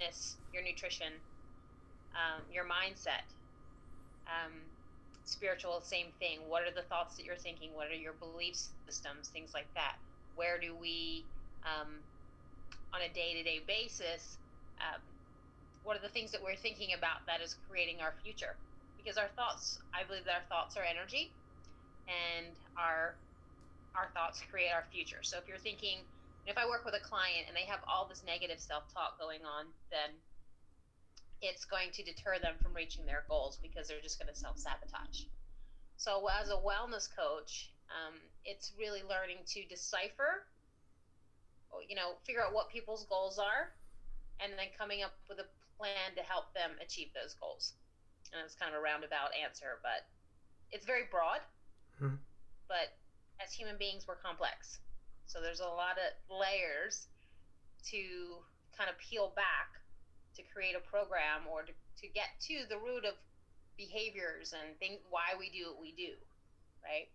[0.00, 1.12] fitness, your nutrition,
[2.14, 3.28] um, your mindset.
[4.26, 4.52] Um,
[5.24, 6.40] spiritual, same thing.
[6.48, 7.74] What are the thoughts that you're thinking?
[7.74, 8.56] What are your belief
[8.88, 9.28] systems?
[9.28, 9.96] Things like that.
[10.34, 11.24] Where do we,
[11.64, 11.88] um,
[12.94, 14.38] on a day to day basis,
[14.80, 15.00] um,
[15.82, 18.56] what are the things that we're thinking about that is creating our future?
[18.96, 21.32] Because our thoughts, I believe that our thoughts are energy,
[22.08, 23.16] and our
[23.96, 25.18] our thoughts create our future.
[25.22, 26.06] So if you're thinking,
[26.46, 29.44] if I work with a client and they have all this negative self talk going
[29.44, 30.10] on, then
[31.42, 34.58] it's going to deter them from reaching their goals because they're just going to self
[34.58, 35.24] sabotage.
[35.96, 38.14] So, as a wellness coach, um,
[38.44, 40.46] it's really learning to decipher,
[41.88, 43.72] you know, figure out what people's goals are,
[44.40, 47.74] and then coming up with a plan to help them achieve those goals.
[48.32, 50.06] And it's kind of a roundabout answer, but
[50.70, 51.40] it's very broad.
[52.00, 52.18] Mhm.
[52.68, 52.96] But
[53.40, 54.78] as human beings, we're complex.
[55.30, 57.06] So there's a lot of layers
[57.94, 58.42] to
[58.76, 59.70] kind of peel back
[60.34, 63.14] to create a program or to, to get to the root of
[63.78, 66.18] behaviors and think why we do what we do,
[66.82, 67.06] right?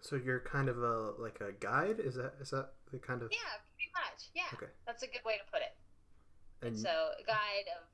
[0.00, 2.00] So you're kind of a like a guide.
[2.00, 4.32] Is that is that the kind of Yeah, pretty much.
[4.32, 4.72] Yeah, Okay.
[4.88, 5.76] that's a good way to put it.
[6.64, 7.84] and So a guide of,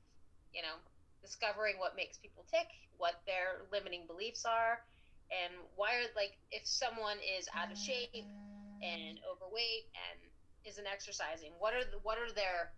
[0.55, 0.79] you know,
[1.21, 4.79] discovering what makes people tick, what their limiting beliefs are,
[5.27, 8.15] and why are like if someone is out of shape
[8.83, 10.19] and overweight and
[10.65, 12.73] isn't exercising, what are the, what are their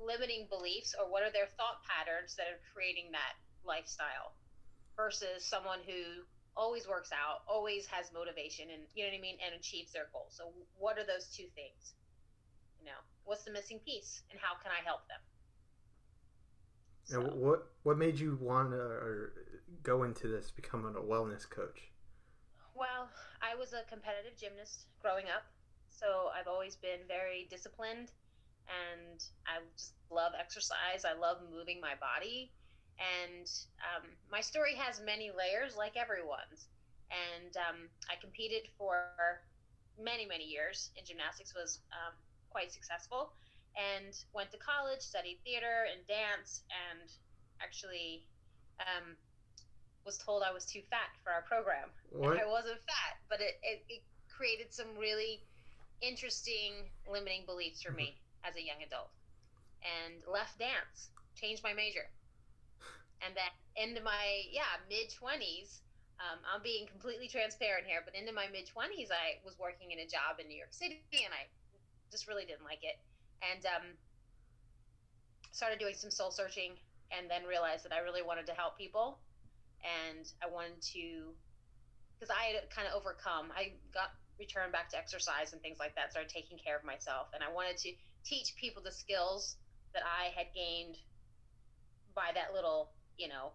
[0.00, 4.34] limiting beliefs or what are their thought patterns that are creating that lifestyle
[4.96, 6.24] versus someone who
[6.56, 10.08] always works out, always has motivation and you know what I mean and achieves their
[10.12, 10.36] goals.
[10.36, 11.96] So what are those two things?
[12.80, 15.20] You know, what's the missing piece and how can I help them?
[17.10, 19.28] and what what made you want to
[19.82, 21.90] go into this becoming a wellness coach?
[22.74, 23.08] Well,
[23.42, 25.44] I was a competitive gymnast growing up,
[25.90, 28.10] so I've always been very disciplined
[28.70, 31.04] and I just love exercise.
[31.04, 32.52] I love moving my body.
[33.00, 33.50] And
[33.82, 36.68] um, my story has many layers, like everyone's.
[37.10, 39.42] And um, I competed for
[39.98, 42.14] many, many years in gymnastics, was um,
[42.50, 43.32] quite successful,
[43.76, 47.10] and went to college, studied theater and dance, and
[47.60, 48.24] actually
[48.80, 49.16] um,
[50.04, 51.88] was told I was too fat for our program.
[52.40, 55.42] I wasn't fat, but it, it, it created some really
[56.00, 59.10] interesting limiting beliefs for me as a young adult.
[59.82, 62.06] And left dance, changed my major.
[63.22, 65.78] And then into my, yeah, mid 20s,
[66.18, 69.98] um, I'm being completely transparent here, but into my mid 20s, I was working in
[69.98, 71.46] a job in New York City and I
[72.10, 72.98] just really didn't like it.
[73.42, 73.86] And um,
[75.50, 76.72] started doing some soul searching
[77.10, 79.18] and then realized that I really wanted to help people.
[79.82, 81.34] And I wanted to
[82.18, 83.50] because I had kind of overcome.
[83.50, 86.12] I got returned back to exercise and things like that.
[86.12, 87.92] Started taking care of myself, and I wanted to
[88.24, 89.56] teach people the skills
[89.94, 90.96] that I had gained
[92.14, 93.52] by that little, you know,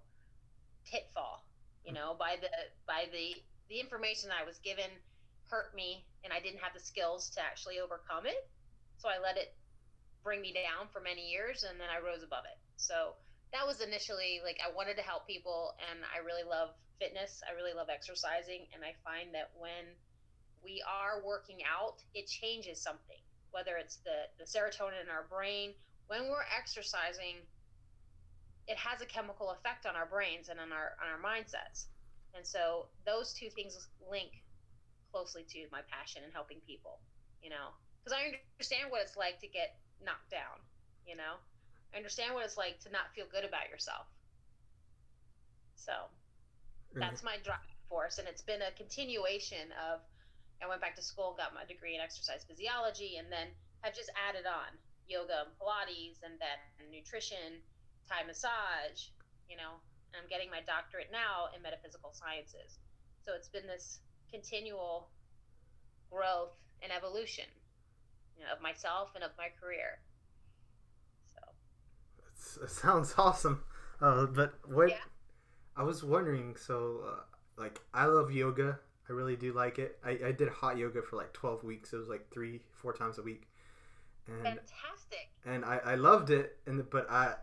[0.86, 1.44] pitfall.
[1.86, 2.50] You know, by the
[2.86, 3.40] by the
[3.70, 4.92] the information I was given
[5.48, 8.50] hurt me, and I didn't have the skills to actually overcome it.
[8.98, 9.56] So I let it
[10.24, 12.60] bring me down for many years, and then I rose above it.
[12.76, 13.16] So
[13.54, 17.42] that was initially like I wanted to help people, and I really love fitness.
[17.48, 19.96] I really love exercising, and I find that when
[20.64, 23.22] we are working out, it changes something.
[23.52, 25.74] Whether it's the the serotonin in our brain,
[26.08, 27.40] when we're exercising,
[28.68, 31.88] it has a chemical effect on our brains and on our on our mindsets.
[32.36, 33.78] And so those two things
[34.12, 34.44] link
[35.12, 37.00] closely to my passion in helping people.
[37.42, 37.72] You know,
[38.04, 40.60] because I understand what it's like to get knocked down.
[41.08, 41.40] You know,
[41.98, 44.06] I understand what it's like to not feel good about yourself.
[45.74, 45.90] So
[46.94, 47.02] mm-hmm.
[47.02, 50.04] that's my driving force and it's been a continuation of
[50.60, 53.48] i went back to school got my degree in exercise physiology and then
[53.80, 54.68] have just added on
[55.08, 56.60] yoga and pilates and then
[56.92, 57.64] nutrition
[58.12, 59.16] thai massage
[59.48, 59.80] you know
[60.12, 62.78] and i'm getting my doctorate now in metaphysical sciences.
[63.24, 65.08] So it's been this continual
[66.12, 67.48] growth and evolution
[68.36, 70.04] you know, of myself and of my career
[72.62, 73.64] it sounds awesome.
[74.02, 74.98] Uh, but what Yeah.
[75.76, 77.20] I was wondering, so uh,
[77.58, 78.80] like I love yoga.
[79.10, 79.98] I really do like it.
[80.06, 81.94] I, I did hot yoga for like twelve weeks.
[81.94, 83.48] It was like three, four times a week,
[84.28, 86.58] and fantastic and I, I loved it.
[86.68, 87.36] And but I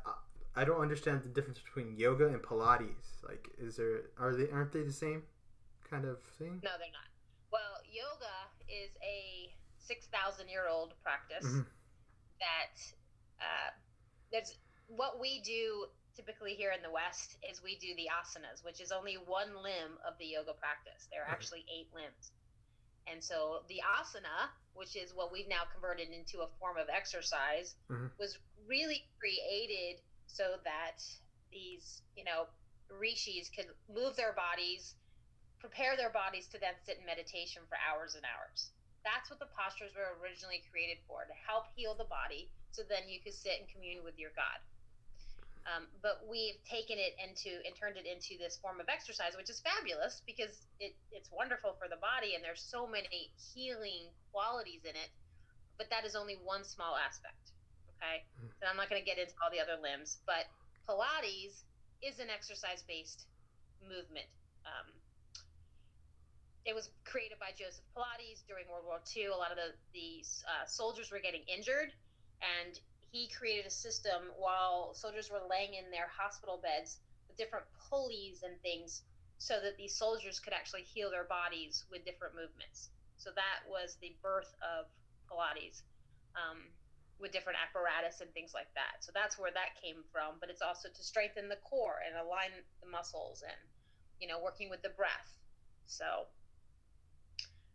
[0.57, 3.25] I- don't understand the difference between yoga and Pilates.
[3.27, 5.23] Like, is there are they aren't they the same
[5.91, 6.61] kind of thing?
[6.63, 7.09] No, they're not.
[7.51, 8.35] Well, yoga
[8.69, 11.67] is a 6,000 year old practice Mhm.
[12.41, 12.77] that
[13.41, 13.71] uh,
[14.33, 14.57] there's
[14.89, 18.93] what we do typically here in the West is we do the asanas, which is
[18.93, 21.09] only one limb of the yoga practice.
[21.11, 22.31] There are actually eight limbs.
[23.07, 27.75] And so the asana, which is what we've now converted into a form of exercise,
[27.91, 28.17] Mhm.
[28.19, 31.03] was really created so that
[31.51, 32.49] these, you know,
[32.89, 34.95] rishis could move their bodies,
[35.59, 38.71] prepare their bodies to then sit in meditation for hours and hours.
[39.03, 43.09] That's what the postures were originally created for to help heal the body so then
[43.09, 44.61] you could sit and commune with your God.
[45.65, 49.49] Um, but we've taken it into and turned it into this form of exercise, which
[49.49, 54.85] is fabulous because it, it's wonderful for the body and there's so many healing qualities
[54.85, 55.09] in it.
[55.81, 57.57] But that is only one small aspect.
[57.97, 58.25] Okay.
[58.37, 58.53] Mhm.
[58.61, 60.45] And I'm not going to get into all the other limbs, but
[60.85, 61.65] Pilates
[62.05, 63.25] is an exercise based
[63.81, 64.29] movement.
[64.69, 64.93] Um,
[66.65, 69.33] it was created by Joseph Pilates during World War II.
[69.33, 71.93] A lot of the, the uh, soldiers were getting injured,
[72.41, 72.81] and
[73.15, 76.99] he created a system while soldiers were laying in their hospital beds
[77.31, 79.07] with different pulleys and things
[79.39, 82.91] so that these soldiers could actually heal their bodies with different movements.
[83.15, 84.91] So that was the birth of
[85.31, 85.87] Pilates
[86.35, 86.67] um,
[87.23, 88.99] with different apparatus and things like that.
[89.07, 90.43] So that's where that came from.
[90.43, 92.51] But it's also to strengthen the core and align
[92.83, 93.63] the muscles and,
[94.19, 95.39] you know, working with the breath.
[95.87, 96.27] So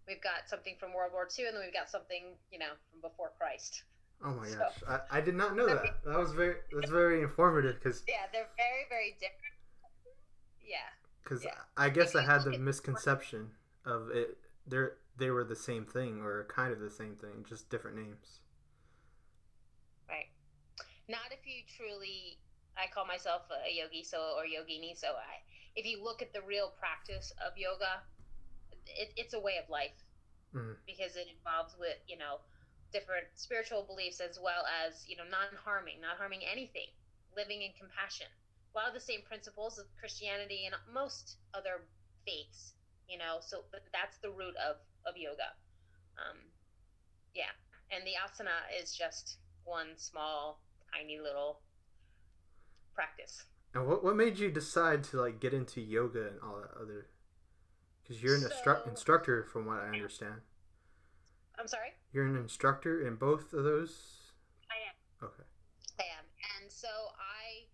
[0.03, 3.00] we've got something from World War II and then we've got something, you know, from
[3.00, 3.88] before Christ.
[4.24, 6.04] Oh my So- gosh, I, I did not know that.
[6.06, 9.56] That was very that's very informative because Yeah, they're very, very different.
[10.62, 10.77] Yeah.
[11.24, 11.56] because Yeah.
[11.77, 13.51] I guess I had the misconception
[13.86, 14.38] of it.
[14.68, 14.88] They
[15.18, 18.39] they were the same thing or kind of the same thing, just different names.
[20.07, 20.30] Right.
[21.07, 22.38] Not if you truly.
[22.77, 24.95] I call myself a yogi, so or yogini.
[24.95, 25.44] So I,
[25.75, 28.00] if you look at the real practice of yoga,
[28.88, 29.92] it, it's a way of life
[30.56, 30.77] Mhm.
[30.88, 32.39] because it involves with you know
[32.91, 36.89] different spiritual beliefs as well as you know non-harming, not harming anything,
[37.36, 38.27] living in compassion.
[38.74, 41.86] A lot of the same principles of Christianity and most other
[42.25, 42.74] faiths.
[43.07, 45.53] You know, so but that's the root of of yoga.
[46.18, 46.38] Um,
[47.33, 47.53] yeah,
[47.91, 50.62] and the asana is just one small,
[50.94, 51.59] tiny little
[52.94, 53.45] practice.
[53.74, 57.07] And what what made you decide to like get into yoga and all that other?
[58.01, 60.42] Because you're an instru- instructor, from what I understand.
[61.59, 61.91] I'm sorry.
[62.13, 64.31] You're an instructor in both of those.
[64.71, 65.27] I am.
[65.27, 65.44] Okay.
[66.00, 66.25] I am.
[66.56, 67.67] And so I,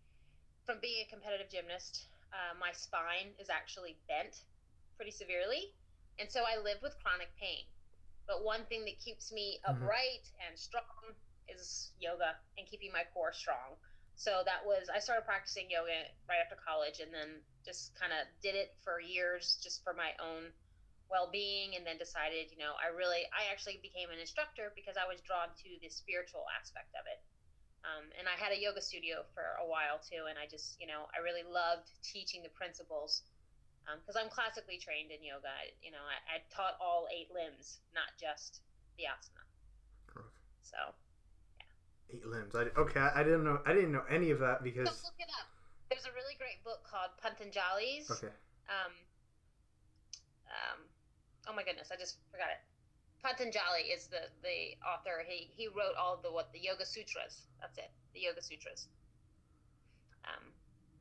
[0.65, 4.41] from being a competitive gymnast, uh, my spine is actually bent
[4.97, 5.75] pretty severely.
[6.17, 7.69] And so I live with chronic pain.
[8.27, 9.85] But one thing that keeps me Mhm.
[9.85, 11.13] upright and strong
[11.47, 13.77] is yoga and keeping my core strong.
[14.15, 18.25] So that was, I started practicing yoga right after college and then just kind of
[18.41, 20.51] did it for years just for my own
[21.09, 21.75] well being.
[21.75, 25.21] And then decided, you know, I really, I actually became an instructor because I was
[25.21, 27.21] drawn to the spiritual aspect of it.
[27.85, 30.89] Um, and I had a yoga studio for a while too, and I just, you
[30.89, 33.21] know, I really loved teaching the principles
[33.85, 35.53] because I'm classically trained in yoga.
[35.53, 38.65] I, you know, I, I taught all eight limbs, not just
[38.97, 39.45] the asana.
[40.09, 40.25] Okay.
[40.65, 40.97] So,
[42.09, 42.53] Eight limbs.
[42.57, 43.61] I, okay, I, I didn't know.
[43.65, 44.89] I didn't know any of that so because.
[45.05, 45.49] look it up.
[45.89, 48.09] There's a really great book called Pantanjali's.
[48.09, 48.33] Okay.
[48.65, 48.93] Um,
[50.49, 50.79] um,
[51.47, 52.61] oh my goodness, I just forgot it.
[53.25, 55.25] Patanjali is the the author.
[55.27, 57.47] He he wrote all the what the Yoga Sutras.
[57.59, 58.87] That's it, the Yoga Sutras.
[60.25, 60.53] Um,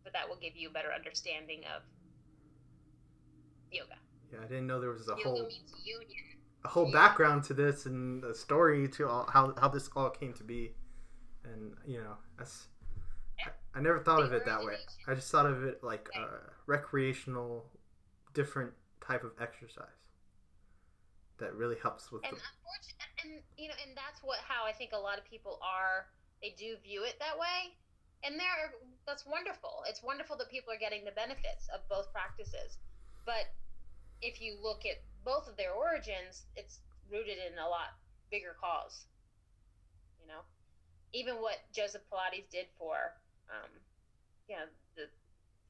[0.02, 1.82] but that will give you a better understanding of
[3.70, 3.96] yoga.
[4.32, 6.24] Yeah, I didn't know there was a yoga whole means union.
[6.64, 10.32] a whole background to this and a story to all, how how this all came
[10.34, 10.72] to be,
[11.44, 12.68] and you know that's.
[13.44, 14.76] I, I never thought The of it that way.
[15.08, 16.26] I just thought of it like a
[16.66, 17.66] recreational,
[18.32, 18.72] different
[19.06, 20.03] type of exercise
[21.38, 22.40] that really helps with and the.
[22.40, 26.06] unfortunately, and you know, and that's what how I think a lot of people are.
[26.42, 27.72] They do view it that way,
[28.22, 28.76] and there,
[29.06, 29.82] that's wonderful.
[29.88, 32.76] It's wonderful that people are getting the benefits of both practices,
[33.24, 33.48] but
[34.20, 37.96] if you look at both of their origins, it's rooted in a lot
[38.30, 39.06] bigger cause.
[40.20, 40.44] You know,
[41.12, 43.14] even what Joseph Pilates did for,
[43.52, 43.70] um,
[44.48, 45.08] you know, the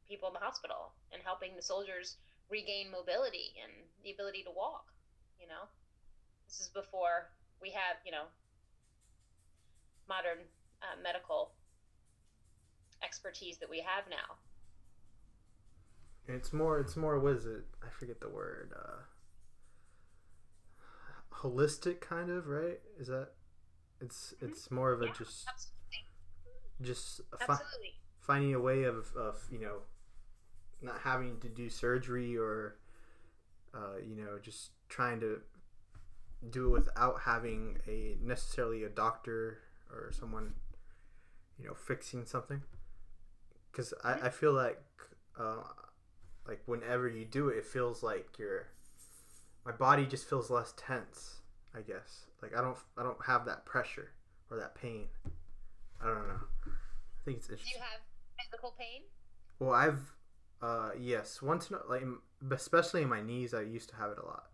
[0.09, 2.17] people in the hospital and helping the soldiers
[2.51, 4.94] regain mobility and the ability to walk.
[5.45, 5.69] You know,
[6.49, 7.29] this is before
[7.61, 8.25] we have, you know,
[10.09, 10.39] modern
[10.81, 11.53] uh, medical
[13.05, 14.37] expertise that we have now.
[16.27, 16.79] It's more.
[16.81, 17.19] It's more.
[17.21, 17.67] What is it?
[17.83, 18.73] I forget the word.
[18.75, 19.03] Uh,
[21.43, 22.81] holistic, kind of, right?
[22.99, 23.29] Is that?
[24.01, 26.07] It's it's more of a Yeah, just absolutely.
[26.81, 27.59] just fi-
[28.21, 29.83] finding a way of, of you know
[30.81, 32.77] not having to do surgery or
[33.75, 35.41] uh, you know just trying to
[36.51, 39.59] do it without having a necessarily a doctor
[39.91, 40.53] or someone
[41.59, 42.63] you know fixing something
[43.73, 44.81] because I, I feel like
[45.39, 45.63] uh,
[46.47, 48.67] like whenever you do it it feels like you're
[49.65, 51.41] my body just feels less tense.
[51.77, 54.11] I guess like I don't I don't have that pressure
[54.49, 55.07] or that pain.
[56.01, 56.41] I don't know.
[56.67, 58.01] I think it's interesting Do you have
[58.39, 59.03] physical pain?
[59.59, 60.13] Well, I've
[60.63, 62.05] uh yes, once in a, like
[62.53, 64.51] especially in my knees, I used to have it a lot,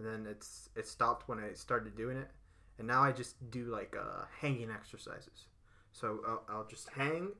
[0.00, 2.30] and then it's it stopped when I started doing it,
[2.78, 5.46] and now I just do like uh hanging exercises.
[5.92, 7.32] So I'll, I'll just hang,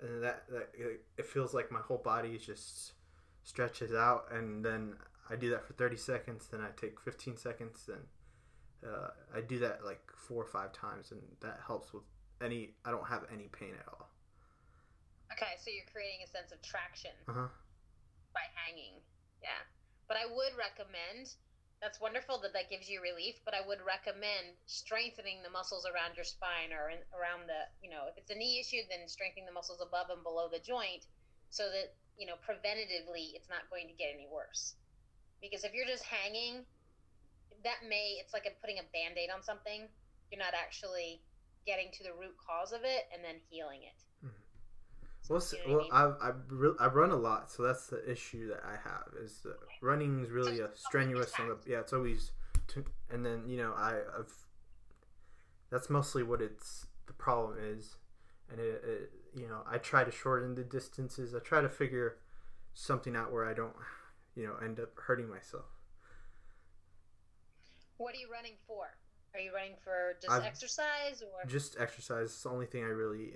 [0.00, 0.68] and that that
[1.18, 2.92] it, feels like my whole body just
[3.44, 4.96] stretches out, and then
[5.30, 8.02] I do that for thirty seconds, then I take fifteen seconds, then
[8.86, 12.02] uh, I do that like four or five times, and that helps with
[12.42, 12.74] any.
[12.84, 14.10] I don't have any pain at all.
[15.32, 17.48] Okay, so you're creating a sense of traction Uh huh.
[18.34, 19.00] by hanging.
[19.40, 19.64] Yeah.
[20.08, 21.32] But I would recommend
[21.82, 26.14] that's wonderful that that gives you relief, but I would recommend strengthening the muscles around
[26.14, 29.50] your spine or in, around the, you know, if it's a knee issue, then strengthening
[29.50, 31.10] the muscles above and below the joint
[31.50, 34.78] so that, you know, preventatively it's not going to get any worse.
[35.42, 36.62] Because if you're just hanging,
[37.66, 39.90] that may, it's like putting a band aid on something.
[40.30, 41.18] You're not actually
[41.66, 43.98] getting to the root cause of it and then healing it.
[45.28, 47.86] Well, s- You know well, what I I, re- I run a lot, so that's
[47.86, 49.08] the issue that I have.
[49.22, 51.80] Is that running is really So a strenuous on the yeah.
[51.80, 52.32] It's always,
[52.68, 54.32] to, and then you know I I've
[55.70, 57.96] that's mostly what it's the problem is,
[58.50, 61.34] and it, it you know I try to shorten the distances.
[61.34, 62.18] I try to figure
[62.74, 63.74] something out where I don't
[64.34, 65.66] you know end up hurting myself.
[67.98, 68.86] What are you running for?
[69.34, 72.88] Are you running for just I've- exercise or Just exercise is the only thing I
[72.88, 73.32] really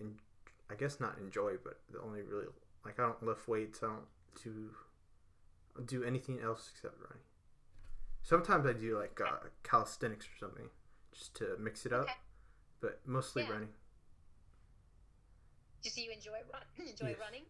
[0.71, 2.47] I guess not enjoy, but the only really
[2.85, 3.83] like I don't lift weights.
[3.83, 4.07] I don't
[4.43, 4.71] do
[5.85, 7.23] do anything else except running.
[8.23, 10.69] Sometimes I do like uh, calisthenics or something
[11.13, 12.13] just to mix it up, Okay.
[12.81, 13.53] but mostly Yeah.
[13.53, 13.69] running.
[15.83, 17.19] just you enjoy run enjoy Yes.
[17.21, 17.45] running?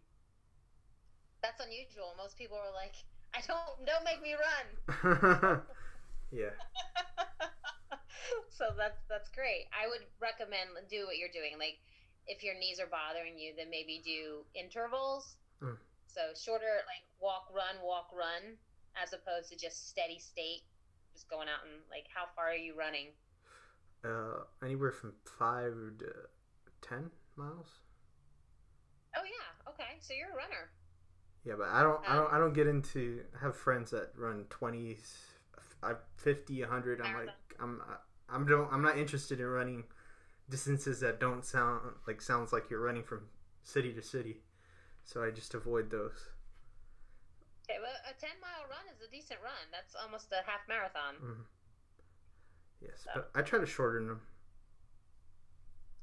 [1.43, 2.13] That's unusual.
[2.19, 2.95] Most people are like,
[3.33, 5.63] I don't don't make me run.
[6.31, 6.51] yeah,
[8.51, 9.67] so that's that's great.
[9.73, 11.59] I would recommend do what you're doing.
[11.59, 11.79] Like
[12.27, 15.37] if your knees are bothering you, then maybe do intervals.
[15.63, 15.77] Mm.
[16.07, 18.57] So shorter, like walk, run, walk, run,
[18.97, 20.63] as opposed to just steady state,
[21.15, 23.09] just going out and like how far are you running?
[24.05, 26.07] uh, anywhere from five to
[26.83, 27.69] ten miles.
[29.17, 29.99] Oh yeah, okay.
[30.01, 30.71] So you're a runner.
[31.45, 33.23] Yeah, but I don't, I Um, don't, I don't get into.
[33.37, 35.27] I have friends that run twenties,
[35.83, 37.01] I 50, 100.
[37.01, 37.31] I'm like,
[37.61, 37.81] I'm,
[38.29, 39.85] I'm don't, I'm not interested in running
[40.49, 43.29] distances that don't sound like sounds like you're running from
[43.63, 44.43] city to city.
[45.05, 46.29] So I just avoid those.
[47.69, 49.53] Okay, well, a 10 mile run is a decent run.
[49.73, 51.17] That's almost a half marathon.
[51.21, 51.45] Mhm.
[52.81, 54.27] Yes, So- but I try to shorten them.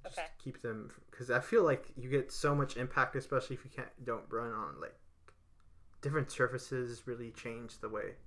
[0.04, 0.28] Just Okay.
[0.38, 4.04] keep them because I feel like you get so much impact, especially if you can't
[4.06, 5.00] don't run on like
[6.02, 7.08] different surfaces.
[7.08, 8.18] Really change the way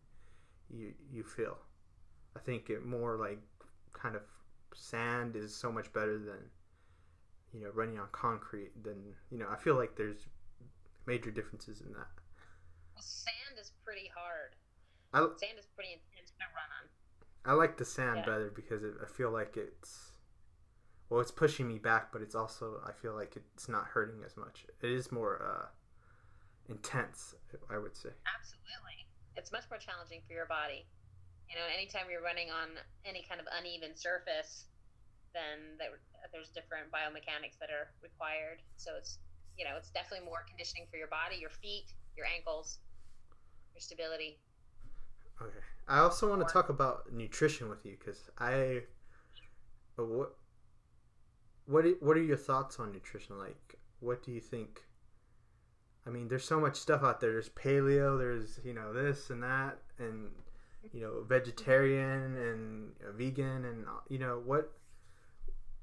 [0.70, 1.58] you you feel.
[2.34, 3.42] I think it more like
[3.92, 4.22] kind of
[4.76, 6.50] sand is so much better than
[7.52, 8.70] you know running on concrete.
[8.82, 10.26] Than you know I feel like there's
[11.06, 12.08] major differences in that.
[12.94, 14.54] Well, sand is pretty hard.
[15.12, 16.88] I, Sand is pretty intense to run on.
[17.50, 18.26] I like the sand Yeah.
[18.26, 20.12] better because it, I feel like it's
[21.08, 24.36] well, it's pushing me back, but it's also I feel like it's not hurting as
[24.36, 24.66] much.
[24.82, 25.66] It is more uh,
[26.68, 27.34] intense,
[27.70, 28.10] I would say.
[28.38, 29.06] Absolutely.
[29.36, 30.86] It's much more challenging for your body.
[31.48, 32.74] You know, anytime you're running on
[33.04, 34.66] any kind of uneven surface,
[35.32, 36.00] then there,
[36.32, 38.62] there's different biomechanics that are required.
[38.76, 39.18] So it's,
[39.56, 42.78] you know, it's definitely more conditioning for your body, your feet, your ankles,
[43.74, 44.38] your stability.
[45.40, 45.64] Okay.
[45.86, 48.82] I also want to talk about nutrition with you because I,
[49.98, 50.34] uh, what,
[51.66, 53.38] what, what are your thoughts on nutrition?
[53.38, 54.82] Like, what do you think?
[56.06, 57.32] I mean, there's so much stuff out there.
[57.32, 58.18] There's paleo.
[58.18, 60.30] There's you know this and that, and
[60.92, 64.72] you know vegetarian and uh, vegan, and you know what?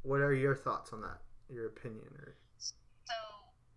[0.02, 1.22] What are your thoughts on that?
[1.50, 3.14] Your opinion, or So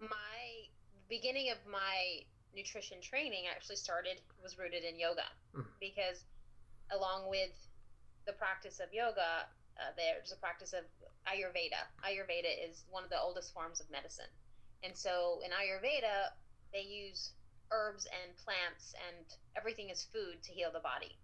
[0.01, 0.69] my
[1.09, 2.21] beginning of my
[2.55, 5.67] nutrition training actually started was rooted in yoga Mhm.
[5.79, 6.25] because
[6.91, 7.53] along with
[8.25, 9.47] the practice of yoga,
[9.79, 10.85] uh, there's a practice of
[11.27, 11.87] Ayurveda.
[12.03, 14.31] Ayurveda is one of the oldest forms of medicine,
[14.83, 16.33] and so in Ayurveda
[16.73, 17.33] they use
[17.71, 21.17] herbs and plants and everything is food to heal the body.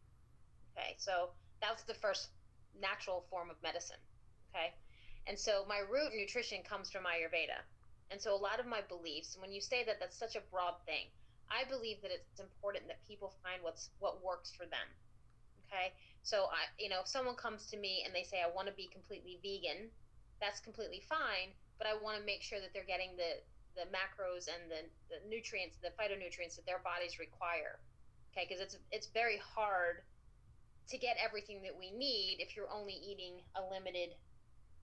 [0.73, 1.31] Okay, so
[1.61, 2.29] that's the first
[2.81, 4.01] natural form of medicine.
[4.51, 4.75] Okay,
[5.27, 7.61] and so my root nutrition comes from Ayurveda.
[8.11, 10.75] And so a lot of my beliefs, when you say that that's such a broad
[10.85, 11.09] thing,
[11.49, 14.89] I believe that it's important that people find what's what works for them.
[15.69, 15.93] Okay?
[16.23, 18.75] So I you know, if someone comes to me and they say I want to
[18.75, 19.89] be completely vegan,
[20.41, 23.41] that's completely fine, but I want to make sure that they're getting the
[23.75, 27.81] the macros and the, the nutrients, the phytonutrients that their bodies require.
[28.33, 28.47] Okay?
[28.49, 30.03] Because it's it's very hard
[30.89, 34.15] to get everything that we need if you're only eating a limited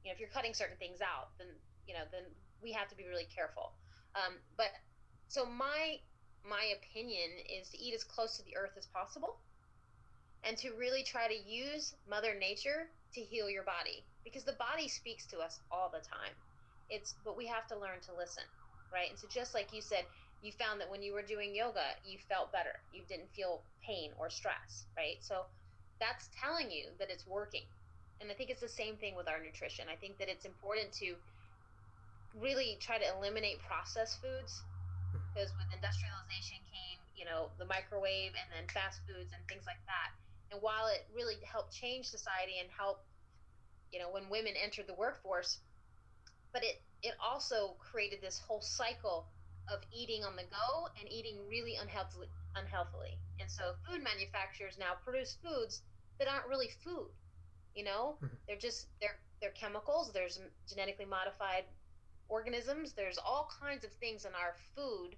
[0.03, 1.48] you know if you're cutting certain things out then
[1.88, 2.24] you know then
[2.63, 3.74] we have to be really careful
[4.15, 4.72] um, but
[5.27, 6.00] so my
[6.48, 9.38] my opinion is to eat as close to the earth as possible
[10.43, 14.88] and to really try to use mother nature to heal your body because the body
[14.88, 16.34] speaks to us all the time
[16.89, 18.43] it's but we have to learn to listen
[18.93, 19.10] right?
[19.10, 20.05] And so just like you said
[20.41, 22.79] you found that when you were doing yoga you felt better.
[22.93, 25.17] You didn't feel pain or stress right?
[25.22, 25.46] So
[26.00, 27.63] that's telling you that it's working.
[28.22, 29.86] And i think it's the same thing with our nutrition.
[29.91, 31.15] I think that it's important to
[32.38, 34.62] really try to eliminate processed foods
[35.12, 35.19] hmm.
[35.34, 39.81] because with industrialization came you know the microwave and then fast foods and things like
[39.88, 40.15] that.
[40.51, 43.03] And while it really helped change society and help
[43.91, 45.60] you know when women entered the workforce
[46.53, 49.27] but it it also created this whole cycle
[49.72, 53.18] of eating on the go and eating really unhealthily unhealthily.
[53.39, 55.82] And so food manufacturers now produce foods
[56.20, 57.12] that aren't really food
[57.75, 58.18] you know?
[58.22, 58.38] Mhm.
[58.48, 61.65] they're just they're they're chemicals there's genetically modified
[62.27, 65.15] organisms there's all kinds of things in our food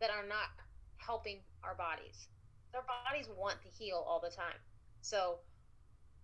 [0.00, 0.48] that are not
[0.96, 2.28] helping our bodies.
[2.74, 4.60] Our bodies want to heal all the time.
[5.00, 5.40] So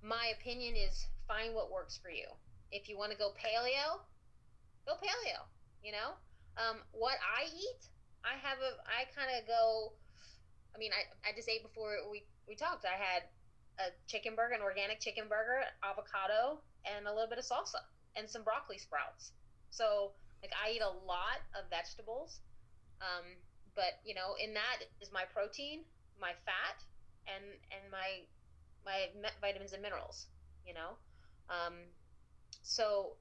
[0.03, 2.27] my opinion is find what works for you.
[2.71, 4.01] If you want to go paleo
[4.87, 5.45] go paleo
[5.83, 6.17] you know?
[6.57, 7.83] Um, what i eat
[8.25, 9.93] i have a i kind of go
[10.75, 12.87] i mean I, I just ate before we, we talked.
[12.87, 13.27] I had
[13.83, 17.83] a chicken burger an organic chicken burger avocado and a little bit of salsa
[18.15, 19.33] and some broccoli sprouts.
[19.71, 22.39] So like i eat a lot of vegetables
[23.03, 23.27] um,
[23.75, 25.83] but you know in that is my protein
[26.21, 26.79] my fat
[27.27, 27.43] and
[27.75, 28.23] and my
[28.87, 29.11] my
[29.43, 30.29] vitamins and minerals
[30.67, 30.97] you know?
[31.49, 31.75] Um,
[32.63, 33.17] so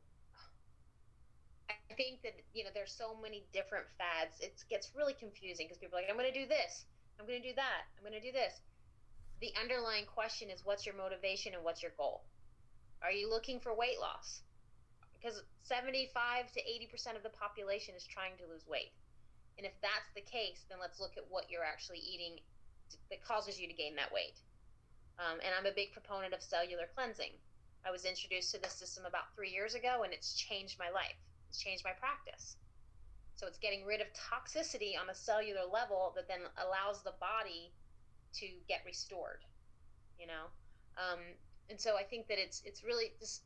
[1.91, 5.77] i think that you know there's so many different fads it gets really confusing because
[5.77, 6.85] people are like i'm going to do this
[7.19, 8.61] i'm going to do that i'm going to do this.
[9.43, 12.23] The underlying question is what's your motivation and what's your goal?
[13.01, 14.39] Are you looking for weight loss?
[15.11, 18.95] Because 75 to 80% of the population is trying to lose weight.
[19.57, 22.39] And if that's the case then let's look at what you're actually eating
[23.09, 24.39] that causes you to gain that weight.
[25.19, 27.35] Um, and i'm a big proponent of cellular cleansing.
[27.85, 31.19] I was introduced to this system about three years ago and it's changed my life
[31.53, 32.57] it's changed my practice.
[33.37, 37.69] So it's getting rid of toxicity on a cellular level that then allows the body
[38.41, 39.45] to get restored
[40.19, 40.47] you know?
[40.97, 41.19] Um,
[41.69, 43.43] and so i think that it's it's really just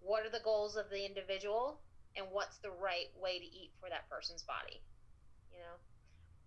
[0.00, 1.80] what are the goals of the individual
[2.16, 4.80] and what's the right way to eat for that person's body
[5.50, 5.76] you know?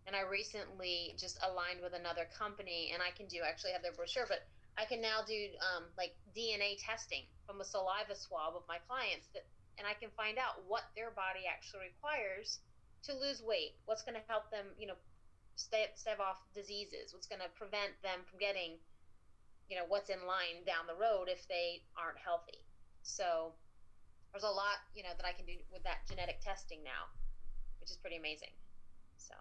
[0.08, 3.94] And i recently just aligned with another company and i can do actually have their
[3.94, 8.64] brochure but i can now do um, like dna testing from a saliva swab of
[8.68, 9.46] my clients that
[9.78, 12.60] and i can find out what their body actually requires
[13.06, 13.78] to lose weight.
[13.86, 14.98] What's going to help them you know
[15.56, 17.14] stave off diseases?
[17.14, 18.78] What's going to prevent them from getting
[19.70, 22.66] you know what's in line down the road if they aren't healthy?
[23.04, 23.54] So
[24.34, 27.08] there's a lot you know that i can do with that genetic testing now
[27.80, 28.54] which is pretty amazing.
[29.18, 29.36] So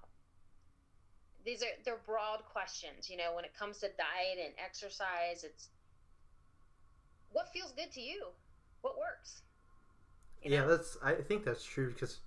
[1.45, 5.69] these are they're broad questions you know when it comes to diet and exercise it's
[7.33, 8.31] what feels good to you?
[8.83, 9.43] What works
[10.45, 10.69] yeah, know?
[10.69, 10.97] that's.
[11.03, 12.19] I think that's true because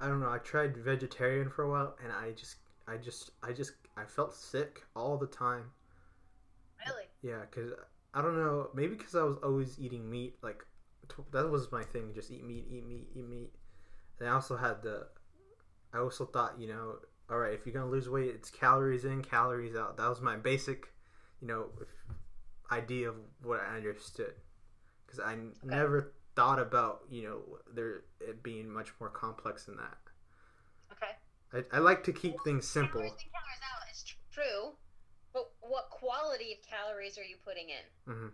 [0.00, 0.30] I don't know.
[0.30, 2.56] I tried vegetarian for a while, and I just,
[2.88, 5.70] I just, I just, I felt sick all the time.
[6.86, 7.72] really Yeah, because
[8.14, 8.70] I don't know.
[8.74, 10.36] Maybe because I was always eating meat.
[10.42, 10.64] Like
[11.32, 12.12] that was my thing.
[12.14, 13.52] Just eat meat, eat meat, eat meat.
[14.18, 15.06] And I also had the.
[15.92, 16.96] I also thought, you know,
[17.30, 19.96] all right, if you're gonna lose weight, it's calories in, calories out.
[19.96, 20.92] That was my basic,
[21.40, 21.66] you know,
[22.70, 24.34] idea of what I understood.
[25.06, 29.76] Because I n- never thought about, you know, there it being much more complex than
[29.76, 29.98] that.
[30.92, 33.00] okay I, I like to keep things simple.
[33.00, 34.72] calories in calories out is true
[35.32, 38.28] but what quality of calories are you putting in mm-hmm.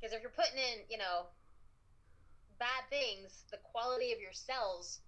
[0.00, 1.26] Because if you're putting in, you know,
[2.58, 5.00] bad things, the quality of your cells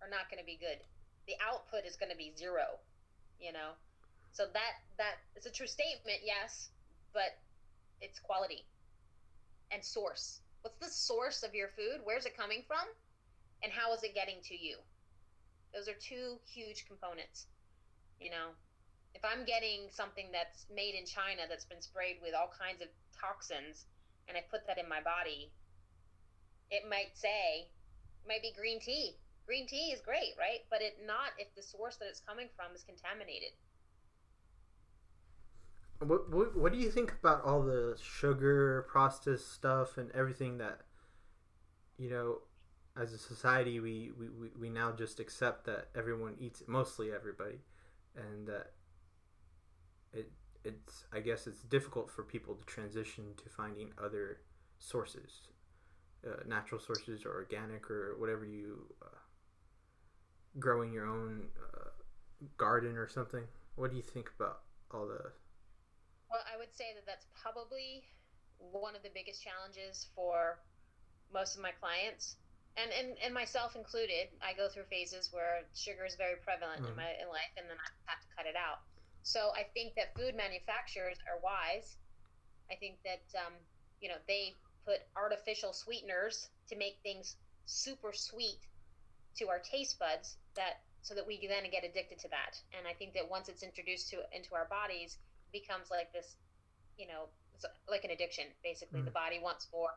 [0.00, 0.80] are not going to be good.
[1.26, 2.80] The output is going to be zero,
[3.38, 3.76] you know.
[4.32, 6.70] So that that is a true statement, yes,
[7.12, 7.36] but
[8.00, 8.64] it's quality
[9.70, 10.40] and source.
[10.62, 12.00] What's the source of your food?
[12.04, 12.84] Where's it coming from?
[13.62, 14.76] And how is it getting to you?
[15.74, 17.46] Those are two huge components.
[18.20, 18.52] You know,
[19.14, 22.88] if I'm getting something that's made in China that's been sprayed with all kinds of
[23.16, 23.86] toxins
[24.28, 25.50] and I put that in my body,
[26.70, 27.68] it might say,
[28.22, 29.16] it might be green tea.
[29.46, 30.62] Green tea is great, right?
[30.70, 33.56] But it not if the source that it's coming from is contaminated.
[36.00, 40.80] What, what what do you think about all the sugar processed stuff and everything that
[41.98, 42.38] you know
[42.96, 47.60] as a society we, we, we, now just accept that everyone eats it, mostly everybody
[48.16, 48.72] and that
[50.12, 50.30] it
[50.64, 54.38] it's I guess it's difficult for people to transition to finding other
[54.78, 55.48] sources,
[56.26, 59.18] uh, natural sources or organic or whatever you uh,
[60.58, 61.90] growing your own uh,
[62.56, 63.44] garden or something.
[63.76, 64.60] What do you think about
[64.90, 65.32] all the?
[66.30, 68.06] Well, I would say that that's probably
[68.58, 70.58] one of the biggest challenges for
[71.32, 72.36] most of my clients
[72.76, 74.30] and, and, and myself included.
[74.40, 76.90] I go through phases where sugar is very prevalent mm.
[76.90, 78.86] in my in life and then I have to cut it out.
[79.22, 81.96] So I think that food manufacturers are wise.
[82.70, 83.52] I think that um,
[84.00, 84.54] you know they
[84.86, 88.62] put artificial sweeteners to make things super sweet
[89.36, 92.60] to our taste buds that so that we then get addicted to that.
[92.76, 95.18] And I think that once it's introduced to into our bodies,
[95.52, 96.36] becomes like this,
[96.96, 97.28] you know,
[97.88, 98.44] like an addiction.
[98.62, 99.04] Basically, mm.
[99.04, 99.94] the body wants more.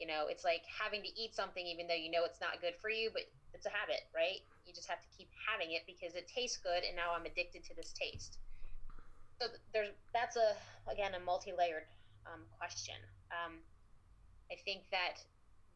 [0.00, 2.74] You know, it's like having to eat something even though you know it's not good
[2.80, 3.22] for you, but
[3.54, 4.42] it's a habit, right?
[4.66, 7.62] You just have to keep having it because it tastes good, and now I'm addicted
[7.70, 8.38] to this taste.
[9.40, 10.54] So there's that's a
[10.90, 11.86] again a multi-layered
[12.26, 12.98] um, question.
[13.30, 13.58] Um,
[14.50, 15.22] I think that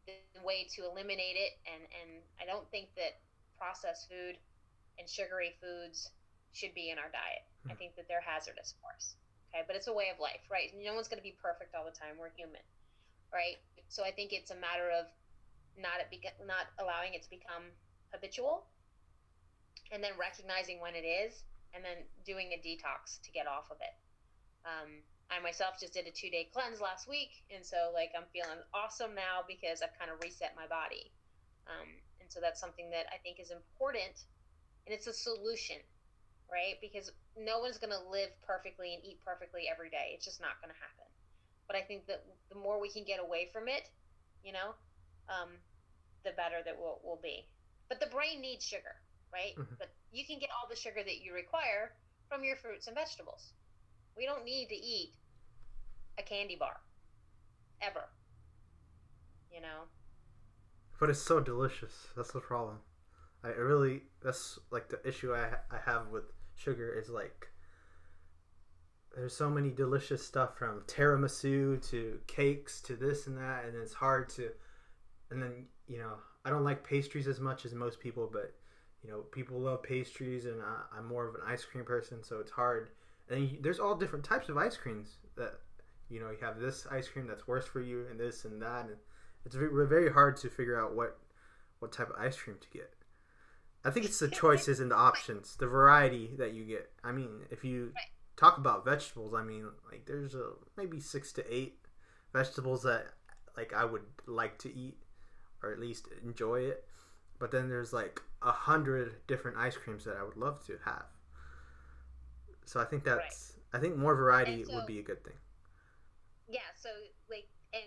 [0.06, 3.18] the way to eliminate it, and and I don't think that
[3.58, 4.38] processed food
[4.98, 6.10] and sugary foods
[6.52, 7.44] should be in our diet.
[7.68, 7.78] I hmm.
[7.78, 9.16] think that they're hazardous for us.
[9.50, 10.74] Okay, but it's a way of life, right?
[10.74, 12.18] No one's going to be perfect all the time.
[12.18, 12.62] We're human,
[13.32, 13.56] right?
[13.88, 15.06] So I think it's a matter of
[15.78, 17.70] not it beca- not allowing it to become
[18.12, 18.66] habitual,
[19.92, 23.78] and then recognizing when it is, and then doing a detox to get off of
[23.80, 23.94] it.
[24.66, 28.26] Um, I myself just did a two day cleanse last week, and so like I'm
[28.32, 31.12] feeling awesome now because I've kind of reset my body.
[31.66, 31.88] Um,
[32.20, 34.26] and so that's something that I think is important,
[34.86, 35.78] and it's a solution
[36.50, 36.78] right?
[36.80, 40.14] Because no one's going to live perfectly and eat perfectly every day.
[40.14, 41.08] It's just not going to happen.
[41.66, 43.90] But I think that the more we can get away from it,
[44.44, 44.78] you know,
[45.28, 45.58] um,
[46.24, 47.46] the better that we'll, we'll be.
[47.88, 49.54] But the brain needs sugar, right?
[49.58, 49.74] Mm-hmm.
[49.78, 51.92] But you can get all the sugar that you require
[52.28, 53.52] from your fruits and vegetables.
[54.16, 55.12] We don't need to eat
[56.18, 56.78] a candy bar
[57.82, 58.08] ever.
[59.52, 59.90] You know?
[60.98, 62.08] But it's so delicious.
[62.16, 62.78] That's the problem.
[63.44, 66.24] I really that's like the issue I I have with
[66.56, 67.48] sugar is like
[69.14, 73.94] there's so many delicious stuff from tiramisu to cakes to this and that and it's
[73.94, 74.50] hard to
[75.30, 76.14] and then you know
[76.44, 78.52] i don't like pastries as much as most people but
[79.06, 82.40] you know people love pastries and I, am more of an ice cream person so
[82.40, 82.90] it's hard.
[83.30, 85.54] And you, there's all different types of ice creams that
[86.08, 88.86] you know you have this ice cream that's worse for you and this and that
[88.86, 88.96] and
[89.44, 91.18] it's very, very hard to figure out what
[91.78, 92.92] what type of ice cream to get
[93.86, 96.90] I think it's the choices and the options, the variety that you get.
[97.04, 97.92] I mean, if you
[98.36, 101.78] talk about vegetables, I mean, like there's a maybe six to eight
[102.32, 103.06] vegetables that
[103.56, 104.98] like I would like to eat
[105.62, 106.84] or at least enjoy it.
[107.38, 111.04] But then there's like a hundred different ice creams that I would love to have.
[112.64, 113.78] So I think that's right.
[113.78, 115.38] I think more variety so, would be a good thing.
[116.48, 116.88] Yeah, so
[117.30, 117.84] like and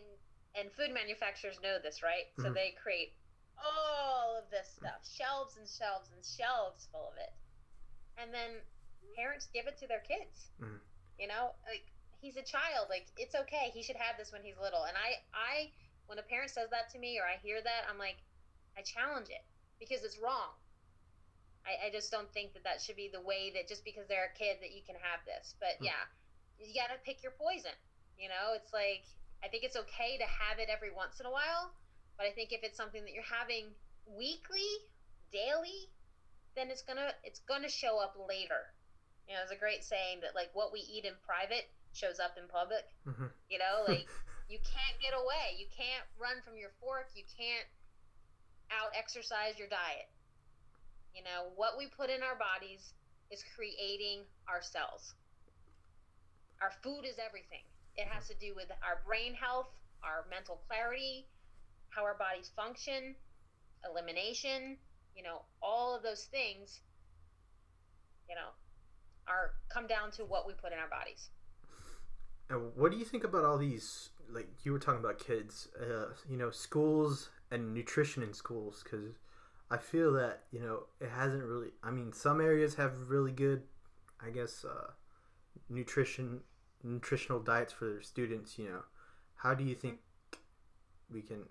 [0.56, 2.32] and food manufacturers know this, right?
[2.38, 2.54] So mm-hmm.
[2.54, 3.12] they create
[3.64, 7.34] all of this stuff, shelves and shelves and shelves full of it.
[8.20, 8.60] And then
[9.16, 10.52] parents give it to their kids.
[10.60, 10.80] Mm.
[11.20, 11.88] You know, like
[12.22, 13.72] he's a child, like it's okay.
[13.74, 14.84] He should have this when he's little.
[14.88, 15.72] And I I
[16.08, 18.24] when a parent says that to me or I hear that, I'm like
[18.78, 19.44] I challenge it
[19.80, 20.56] because it's wrong.
[21.68, 24.32] I, I just don't think that that should be the way that just because they're
[24.32, 25.56] a kid that you can have this.
[25.60, 25.92] But mm.
[25.92, 26.08] yeah,
[26.60, 27.76] you got to pick your poison.
[28.16, 29.08] You know, it's like
[29.44, 31.72] I think it's okay to have it every once in a while,
[32.20, 33.72] but I think if it's something that you're having
[34.04, 34.68] weekly,
[35.32, 35.88] daily,
[36.60, 38.76] then it's gonna it's gonna show up later.
[39.24, 42.36] You know, there's a great saying that like what we eat in private shows up
[42.36, 42.84] in public.
[43.08, 43.32] Mm-hmm.
[43.48, 44.12] You know, like
[44.52, 45.56] you can't get away.
[45.56, 47.08] You can't run from your fork.
[47.16, 47.66] You can't
[48.68, 50.12] out exercise your diet.
[51.16, 52.92] You know, what we put in our bodies
[53.32, 55.16] is creating ourselves.
[56.60, 57.64] Our food is everything.
[57.96, 59.72] It has to do with our brain health,
[60.04, 61.26] our mental clarity,
[61.90, 63.16] how our bodies function,
[63.90, 64.78] elimination,
[65.16, 66.82] you know, all of those things,
[68.30, 68.52] you know,
[69.28, 71.30] are come down to what we put in our bodies.
[72.50, 74.10] And what do you think about all these?
[74.32, 79.16] Like you were talking about kids, uh, you know, schools and nutrition in schools, because
[79.72, 81.70] I feel that you know it hasn't really.
[81.84, 83.64] I mean, some areas have really good,
[84.24, 84.92] I guess, uh,
[85.70, 86.42] nutrition,
[86.84, 88.58] nutritional diets for their students.
[88.58, 88.82] You know,
[89.36, 90.00] how do you think
[91.12, 91.46] we can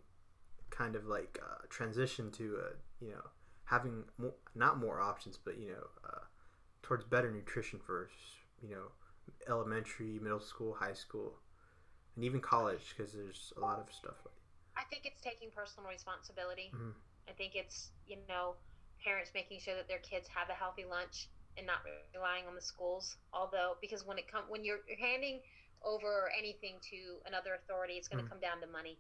[0.71, 3.25] kind of like uh, transition to uh, you know
[3.65, 6.25] having more, not more options, but you know uh,
[6.83, 8.09] towards better nutrition for
[8.63, 8.93] you know
[9.49, 11.39] elementary, middle school, high school,
[12.17, 14.17] and even college because there's a lot of stuff.
[14.25, 14.35] Like
[14.77, 16.71] I think it's taking personal responsibility.
[16.75, 16.91] Mm-hmm.
[17.29, 18.55] I think it's you know
[19.05, 21.79] parents making sure that their kids have a healthy lunch and not
[22.15, 23.17] relying on the schools.
[23.33, 25.41] Although, because when it come when you're, you're handing
[25.85, 28.31] over anything to another authority, it's going to Mm.
[28.31, 28.99] come down to money.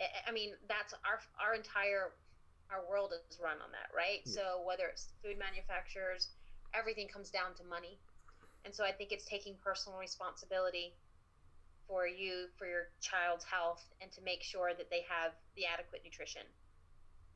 [0.00, 2.16] I, mean, that's our our entire
[2.72, 4.24] our world is run on that, right?
[4.24, 4.40] Yeah.
[4.40, 6.32] So whether it's food manufacturers,
[6.72, 8.00] everything comes down to money,
[8.64, 10.96] and so I think it's taking personal responsibility
[11.86, 16.00] for you for your child's health and to make sure that they have the adequate
[16.06, 16.46] nutrition.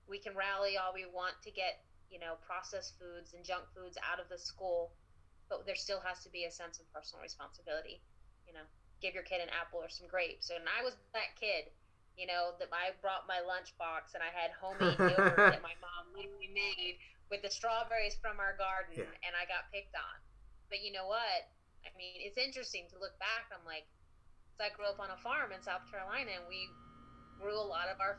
[0.08, 3.98] We can rally all we want to get you know processed foods and junk foods
[4.00, 4.96] out of the school,
[5.50, 8.00] but there still has to be a sense of personal responsibility.
[8.48, 8.66] You know,
[9.02, 10.50] give your kid an apple or some grapes.
[10.50, 11.68] And I was that kid
[12.16, 16.08] you know, that I brought my lunchbox and I had homemade yogurt that my mom
[16.16, 16.96] literally made
[17.30, 19.26] with the strawberries from our garden, Yeah.
[19.26, 20.16] and I got picked on.
[20.72, 21.46] But you know what?
[21.84, 23.52] I mean, it's interesting to look back.
[23.54, 23.86] I'm like,
[24.58, 26.66] I grew up on a farm in South Carolina, and we
[27.38, 28.16] grew a lot of our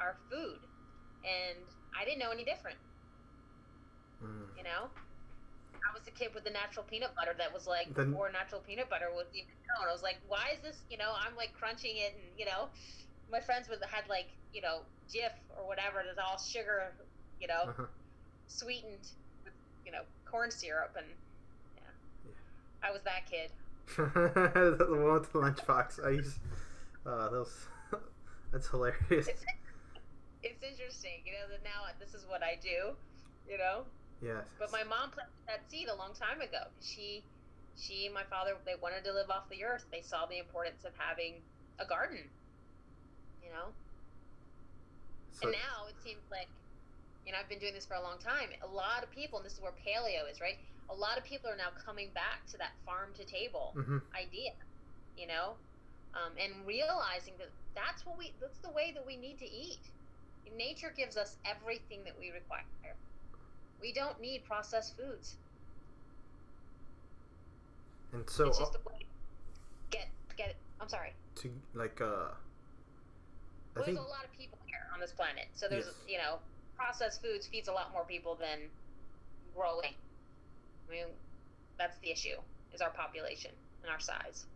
[0.00, 0.58] our food,
[1.22, 1.60] and
[1.94, 2.78] I didn't know any different.
[4.24, 4.48] Mm.
[4.56, 4.88] You know,
[5.84, 8.62] I was a kid with the natural peanut butter that was like Then- before natural
[8.62, 9.88] peanut butter was even known.
[9.88, 10.82] I was like, why is this?
[10.90, 12.68] You know, I'm like crunching it, and you know,
[13.34, 14.78] my friends would had like you know
[15.12, 16.92] Jif or whatever that's all sugar,
[17.40, 17.86] you know, Uh-huh.
[18.46, 19.06] sweetened
[19.44, 19.52] with
[19.84, 21.06] you know corn syrup, and
[21.76, 21.82] yeah,
[22.30, 22.88] Yeah.
[22.88, 23.50] I was that kid.
[23.96, 26.04] the one with the lunchbox.
[26.06, 26.38] I used.
[27.04, 27.66] uh, those.
[28.52, 29.26] That's hilarious.
[29.28, 29.44] It's
[30.42, 32.94] it's interesting, you know, that now this is what I do,
[33.50, 33.82] you know.
[34.22, 34.46] Yes.
[34.58, 36.68] But my mom planted that seed a long time ago.
[36.80, 37.24] She,
[37.76, 39.84] she, and my father, they wanted to live off the earth.
[39.90, 41.42] They saw the importance of having
[41.78, 42.24] a garden.
[43.44, 43.68] You know,
[45.32, 46.48] So, and now it seems like,
[47.26, 48.48] you know, I've been doing this for a long time.
[48.62, 50.56] A lot of people, and this is where paleo is, right?
[50.90, 54.52] A lot of people are now coming back to that farm to table hmm idea,
[55.16, 55.54] you know,
[56.14, 59.80] um, and realizing that that's what we, that's the way that we need to eat.
[60.56, 62.64] Nature gives us everything that we require.
[63.80, 65.36] We don't need processed foods.
[68.12, 69.06] And so it's just a way.
[69.90, 70.56] Get get it.
[70.80, 71.12] I'm sorry.
[71.36, 72.28] to like uh,
[73.74, 75.94] Well, think there's a lot of people here on this planet, so there's Yes.
[76.08, 76.38] you know
[76.76, 78.70] processed foods feeds a lot more people than
[79.54, 79.94] growing.
[80.88, 81.06] I mean,
[81.78, 82.36] that's the issue
[82.72, 84.46] is our population and our size.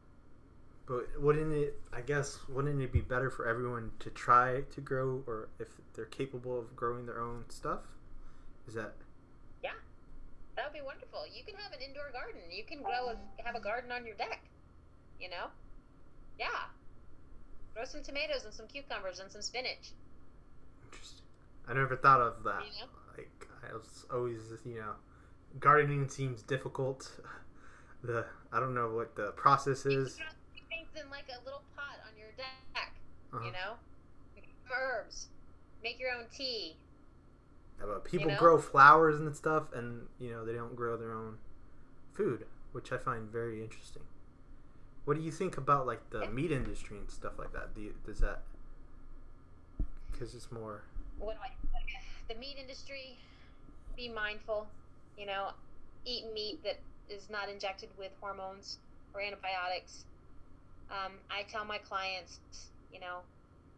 [0.86, 1.80] But wouldn't it?
[1.92, 6.06] I guess wouldn't it be better for everyone to try to grow, or if they're
[6.06, 7.80] capable of growing their own stuff?
[8.66, 8.94] Is that
[9.62, 9.72] Yeah,
[10.56, 11.26] That would be wonderful.
[11.26, 12.40] You can have an indoor garden.
[12.50, 14.40] You can grow a, have a garden on your deck.
[15.20, 15.46] You know?
[16.38, 16.68] Yeah.
[17.74, 19.92] Grow some tomatoes and some cucumbers and some spinach.
[20.84, 21.24] interesting?
[21.68, 22.62] I never thought of that.
[22.64, 22.88] You know?
[23.16, 24.92] Like I was always, you know,
[25.60, 27.10] gardening seems difficult.
[28.00, 30.14] The I don't know what the process You can is.
[30.14, 30.26] grow
[30.68, 32.92] things in like a little pot on your deck.
[33.32, 33.44] Uh-huh.
[33.44, 33.74] You know?
[34.72, 35.26] Herbs.
[35.82, 36.76] Make your own tea.
[37.80, 38.38] Yeah, but people know?
[38.38, 41.38] grow flowers and stuff, and you know they don't grow their own
[42.14, 44.02] food, which I find very interesting.
[45.08, 47.74] What do you think about like the meat industry and stuff like that?
[47.74, 48.42] Do you, does that
[50.12, 50.82] because it's more
[51.18, 51.48] what do I
[52.28, 53.16] the meat industry
[53.96, 54.66] be mindful
[55.16, 55.52] you know
[56.04, 58.76] eat meat that is not injected with hormones
[59.14, 60.04] or antibiotics.
[60.90, 62.38] Um, i tell my clients
[62.92, 63.20] you know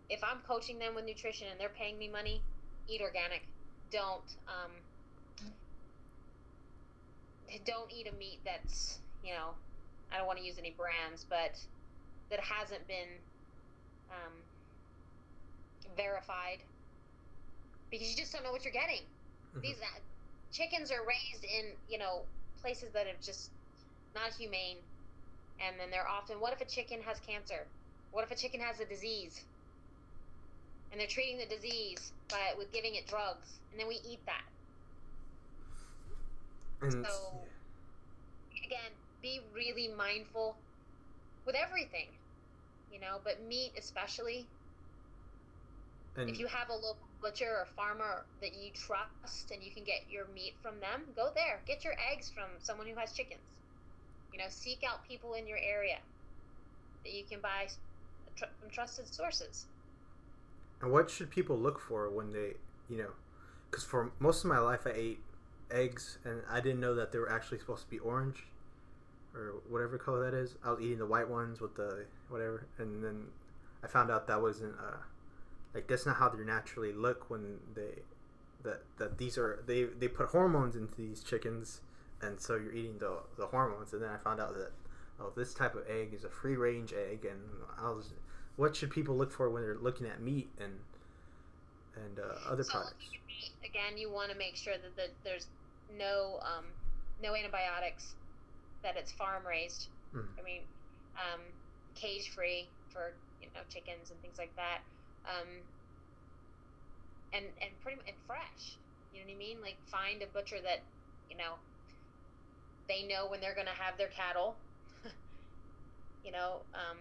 [0.09, 2.43] if i'm coaching them with nutrition and they're paying me money
[2.89, 3.43] eat organic.
[3.93, 4.73] Don't um,
[7.65, 9.51] don't eat a meat that's you know
[10.13, 11.59] i don't want to use any brands but
[12.31, 13.09] that hasn't been
[14.11, 14.33] um,
[15.97, 16.59] verified
[17.91, 19.03] because you just don't know what you're getting.
[19.57, 19.63] Mhm.
[19.63, 19.99] These uh,
[20.53, 22.23] chickens are raised in you know
[22.63, 23.51] places that are just
[24.15, 24.77] not humane,
[25.61, 26.39] and then they're often.
[26.41, 27.67] What if a chicken has cancer?
[28.13, 29.43] What if a chicken has a disease?
[30.93, 34.45] And they're treating the disease by with giving it drugs, and then we eat that.
[36.83, 37.45] and So-
[38.65, 40.57] Again, be really mindful
[41.47, 42.09] with everything,
[42.93, 44.47] you know, but meat especially.
[46.17, 49.85] and if you have a local butcher or farmer that you trust and you can
[49.85, 51.61] get your meat from them, go there.
[51.67, 53.41] Get your eggs from someone who has chickens.
[54.33, 55.99] You know, seek out people in your area
[57.05, 57.69] that you can buy
[58.39, 59.67] from trusted sources.
[60.81, 62.55] and what should people look for when they
[62.89, 63.11] you know
[63.71, 65.21] because for most of my life I ate
[65.71, 68.47] eggs and I didn't know that they were actually supposed to be orange
[69.35, 70.57] or whatever color that is.
[70.65, 73.27] I was eating the white ones with the whatever, and then
[73.83, 74.99] I found out that wasn't uh
[75.75, 78.03] like that's not how they naturally look when they
[78.63, 81.81] that that these are they they put hormones into these chickens,
[82.21, 83.93] and so you're eating the the hormones.
[83.93, 84.73] And then I found out that
[85.21, 87.41] oh this type of egg is a free range egg, and
[87.79, 88.13] I was
[88.57, 90.79] what should people look for when they're looking at meat and
[91.97, 92.95] and uh, other so products?
[93.27, 95.47] meat, again, you want to make sure that the, there's
[95.99, 96.67] no um,
[97.23, 98.15] no antibiotics,
[98.83, 99.89] that it's farm raised.
[100.15, 100.27] Mm.
[100.39, 100.63] I mean,
[101.17, 101.41] um,
[101.95, 104.81] cage free for you know chickens and things like that.
[105.25, 105.49] Um,
[107.33, 108.77] and and pretty and fresh.
[109.13, 109.59] You know what I mean?
[109.63, 110.81] Like find a butcher that
[111.31, 111.59] you know
[112.89, 114.57] they know when they're gonna have their cattle.
[116.25, 116.99] you know, um,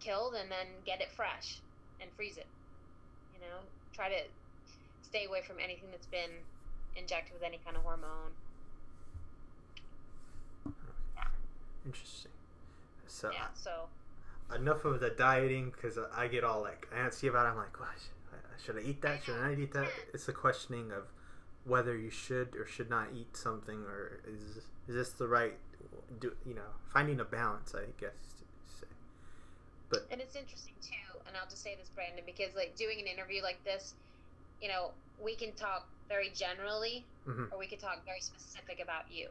[0.00, 1.58] killed and then get it fresh
[2.00, 2.46] and freeze it.
[3.34, 4.22] You know, try to
[5.02, 6.30] stay away from anything that's been
[6.96, 8.32] injected with any kind of hormone.
[11.86, 12.32] Interesting.
[13.06, 13.46] So yeah.
[13.54, 13.88] So
[14.54, 17.46] enough of the dieting because I get all like antsy about.
[17.46, 17.50] it.
[17.50, 18.10] I'm like, gosh,
[18.64, 19.22] should I eat that?
[19.24, 19.88] Should I not eat that?
[20.14, 21.04] It's a questioning of
[21.64, 25.54] whether you should or should not eat something, or is is this the right?
[26.20, 27.74] Do you know finding a balance?
[27.74, 28.44] I guess to
[28.80, 28.86] say.
[29.88, 33.06] But And it's interesting too, and I'll just say this, Brandon, because like doing an
[33.06, 33.94] interview like this,
[34.60, 34.90] you know,
[35.22, 37.52] we can talk very generally, Mhm.
[37.52, 39.28] or we can talk very specific about you.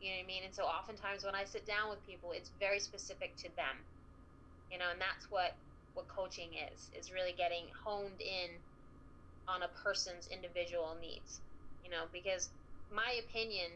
[0.00, 0.42] You know what I mean?
[0.44, 3.76] And so oftentimes when I sit down with people, it's very specific to them.
[4.70, 5.54] You know, and that's what
[5.94, 8.50] what coaching is is really getting honed in
[9.48, 11.40] on a person's individual needs.
[11.84, 12.50] You know, because
[12.92, 13.70] my opinion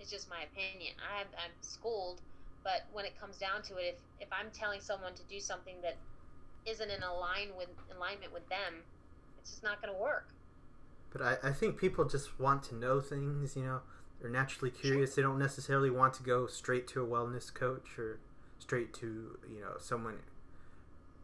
[0.00, 0.94] is just my opinion.
[1.00, 2.20] I have, I'm schooled
[2.64, 5.74] but when it comes down to it, if, if I'm telling someone to do something
[5.82, 5.96] that
[6.66, 8.82] isn't in align with alignment with them,
[9.38, 10.28] it's just not going to work.
[11.12, 13.82] But I, I think people just want to know things, you know.
[14.24, 15.14] They're naturally curious.
[15.14, 18.20] They don't necessarily want to go straight to a wellness coach or
[18.58, 20.20] straight to, you know, someone,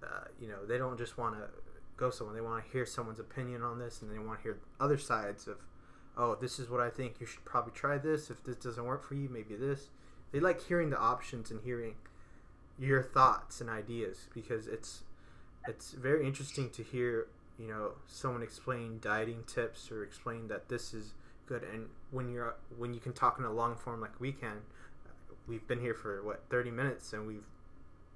[0.02, 1.48] uh, you know, they don't just want to
[1.96, 2.36] go someone.
[2.36, 5.48] They want to hear someone's opinion on this and they want to hear other sides
[5.48, 5.56] of,
[6.18, 7.14] oh, this is what I think.
[7.20, 8.28] You should probably try this.
[8.28, 9.88] If this doesn't work for you, maybe this.
[10.30, 11.94] They like hearing the options and hearing
[12.78, 15.04] your thoughts and ideas because it's
[15.66, 20.92] it's very interesting to hear you know someone explain dieting tips or explain that this
[20.92, 21.14] is
[21.50, 24.58] good and when you're when you can talk in a long form like we can
[25.48, 27.46] we've been here for what 30 minutes and we've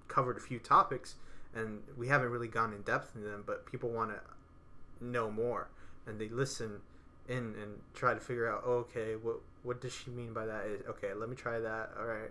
[0.07, 1.17] covered a few topics
[1.55, 5.69] and we haven't really gone in depth in them but people want to know more
[6.07, 6.81] and they listen
[7.29, 10.63] in and try to figure out oh, okay what what does she mean by that?
[10.89, 12.31] Okay let me try that all right.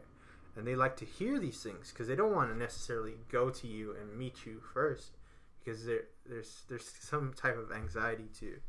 [0.55, 3.67] And they like to hear these things because they don't want to necessarily go to
[3.67, 5.17] you and meet you first
[5.59, 8.59] because there there's there's some type of anxiety to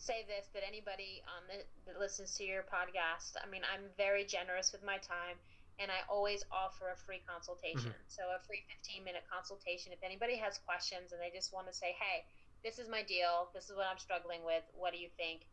[0.03, 3.87] say this um, that anybody on the, that listens to your podcast, I mean, I'm
[3.95, 5.39] very generous with my time.
[5.81, 7.97] And I always offer a free consultation.
[7.97, 8.11] Mm-hmm.
[8.13, 9.89] So, a free 15 minute consultation.
[9.89, 12.29] If anybody has questions and they just want to say, hey,
[12.61, 15.49] this is my deal, this is what I'm struggling with, what do you think?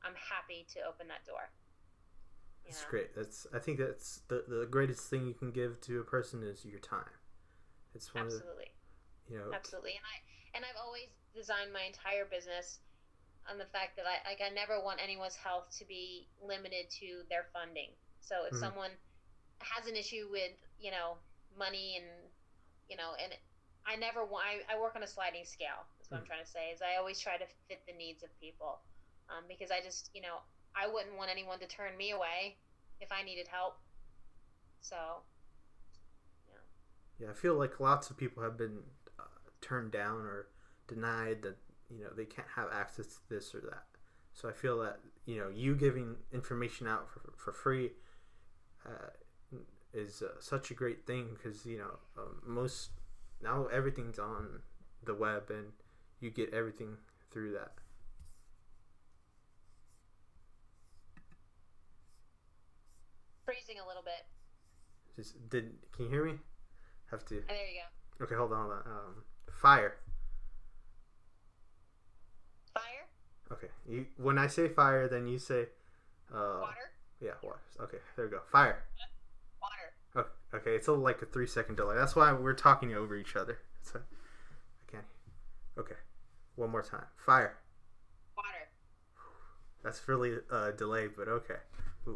[0.00, 1.52] I'm happy to open that door.
[2.64, 2.90] You That's know?
[2.90, 3.14] great.
[3.14, 6.64] That's I think that's the the greatest thing you can give to a person is
[6.64, 7.14] your time.
[7.94, 8.72] It's one Absolutely.
[8.72, 9.94] of you know Absolutely.
[10.00, 10.16] And I
[10.56, 12.80] and I've always designed my entire business
[13.48, 17.22] on the fact that I like I never want anyone's health to be limited to
[17.30, 17.90] their funding.
[18.20, 18.56] So if Mhm.
[18.56, 18.90] someone
[19.60, 21.18] has an issue with, you know,
[21.56, 22.06] money and
[22.88, 23.32] you know, and
[23.86, 25.86] I never want I, I work on a sliding scale.
[25.98, 26.26] That's what I'm Mhm.
[26.26, 26.70] trying to say.
[26.72, 28.80] Is I always try to fit the needs of people.
[29.30, 30.42] Um, because I just, you know,
[30.74, 32.58] I wouldn't want anyone to turn me away
[33.00, 33.78] if I needed help.
[34.80, 35.24] So,
[37.18, 37.30] yeah.
[37.30, 38.80] I feel like lots of people have been
[39.18, 39.24] uh,
[39.60, 40.48] turned down or
[40.88, 41.56] denied that
[41.90, 43.84] you know they can't have access to this or that.
[44.32, 47.92] So I feel that you know you giving information out for, for free
[48.86, 49.10] uh,
[49.92, 52.90] is uh, such a great thing because you know um, most
[53.42, 54.60] now everything's on
[55.04, 55.72] the web and
[56.20, 56.96] you get everything
[57.32, 57.72] through that.
[63.50, 64.22] freezing a little bit.
[65.16, 66.34] Just did can you hear me?
[67.10, 67.82] Have to there you
[68.18, 68.24] go.
[68.24, 68.36] okay.
[68.36, 68.82] Hold on, hold on.
[68.86, 69.14] Um,
[69.50, 69.96] fire.
[72.72, 73.06] Fire,
[73.52, 73.68] Okay.
[73.88, 75.66] You when I say fire, then you say
[76.32, 77.58] uh, water, Yeah, water.
[77.80, 78.40] Okay, there we go.
[78.50, 78.84] Fire.
[79.60, 79.92] water.
[80.16, 80.76] Okay, okay.
[80.76, 81.96] It's a, like a three second delay.
[81.96, 83.58] That's why we're talking over each other.
[83.82, 85.04] So, I can't.
[85.78, 85.94] Okay,
[86.56, 87.06] one more time.
[87.16, 87.56] Fire.
[88.36, 88.68] Water.
[89.82, 91.56] That's really uh, delayed, but okay.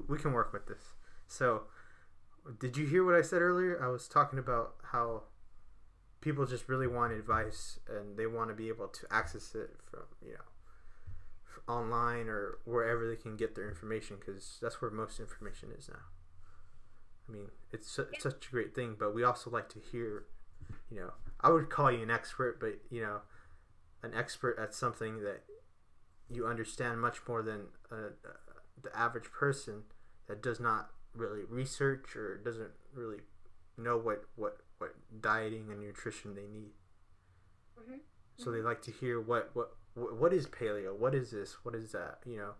[0.08, 0.92] We- can work with this.
[1.26, 1.62] So,
[2.60, 3.82] did you hear what I said earlier?
[3.82, 5.24] I was talking about how
[6.20, 10.02] people just really want advice and they want to be able to access it from,
[10.24, 10.38] you know,
[11.68, 16.00] online or wherever they can get their information because that's where most information is now.
[17.28, 18.18] I mean, it's su- Yeah.
[18.20, 20.26] such a great thing, but we also like to hear,
[20.90, 23.22] you know, I would call you an expert, but, you know,
[24.02, 25.44] an expert at something that
[26.28, 28.10] you understand much more than uh,
[28.82, 29.84] the average person
[30.26, 33.20] that does not really research or doesn't really
[33.78, 36.72] know what, what, what dieting and nutrition they need.
[37.78, 38.00] Mhm.
[38.36, 40.96] So they like to hear what, what what is paleo?
[40.96, 41.56] What is this?
[41.62, 42.18] What is that?
[42.26, 42.54] You know,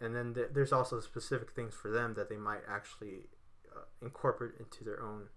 [0.00, 3.28] and then th- there's also specific things for them that they might actually
[3.74, 5.28] uh, incorporate into their own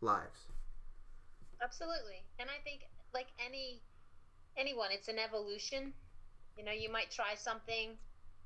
[0.00, 0.48] lives.
[1.62, 3.80] Absolutely, and I think like any
[4.56, 5.92] anyone, it's an evolution.
[6.56, 7.90] You know, you might try something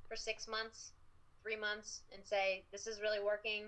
[0.08, 0.92] for six months,
[1.42, 3.64] three months, and say this is really working.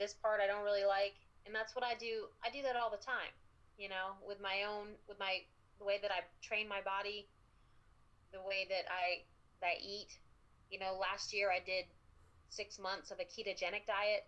[0.00, 1.14] This part I don't really like,
[1.46, 2.26] and that's what I do.
[2.44, 3.32] I do that all the time.
[3.78, 5.42] You know, with my own, with my
[5.82, 7.26] the way that I train my body,
[8.30, 9.26] the way that I
[9.60, 10.14] that I eat.
[10.70, 11.84] You know, last year I did
[12.48, 14.24] six months of a ketogenic diet,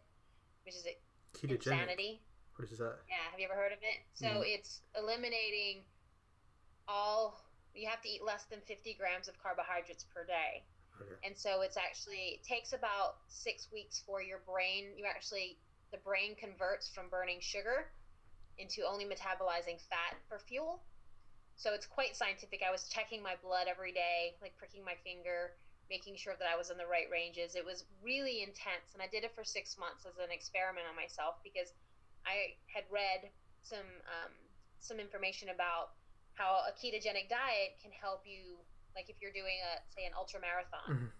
[0.66, 0.98] which is a
[1.38, 1.70] ketogenic.
[1.70, 2.20] insanity.
[2.56, 2.98] What is that?
[3.08, 4.02] Yeah, have you ever heard of it?
[4.14, 4.42] So mm.
[4.44, 5.86] it's eliminating
[6.88, 7.40] all.
[7.74, 10.62] You have to eat less than 50 grams of carbohydrates per day.
[11.02, 11.18] Okay.
[11.26, 14.94] And so it's actually it takes about six weeks for your brain.
[14.96, 15.58] You actually
[15.90, 17.90] the brain converts from burning sugar
[18.58, 20.82] into only metabolizing fat for fuel.
[21.56, 22.62] So it's quite scientific.
[22.66, 25.54] I was checking my blood every day, like pricking my finger,
[25.88, 27.54] making sure that I was in the right ranges.
[27.54, 30.96] It was really intense, and I did it for six months as an experiment on
[30.96, 31.72] myself because
[32.26, 33.30] I had read
[33.62, 34.32] some um,
[34.80, 35.96] some information about
[36.34, 38.58] how a ketogenic diet can help you,
[38.94, 41.10] like if you're doing a say an ultra marathon, mm-hmm.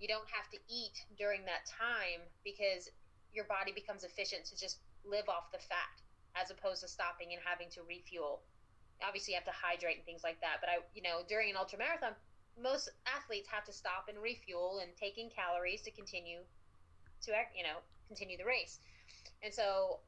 [0.00, 2.90] you don't have to eat during that time because
[3.32, 5.94] your body becomes efficient to just live off the fat
[6.34, 8.42] as opposed to stopping and having to refuel.
[9.02, 10.58] Obviously, you have to hydrate and things like that.
[10.60, 12.12] But I, you know, during an ultra marathon,
[12.60, 16.40] most athletes have to stop and refuel and take in calories to continue
[17.22, 18.78] to, you know, continue the race.
[19.42, 20.00] And so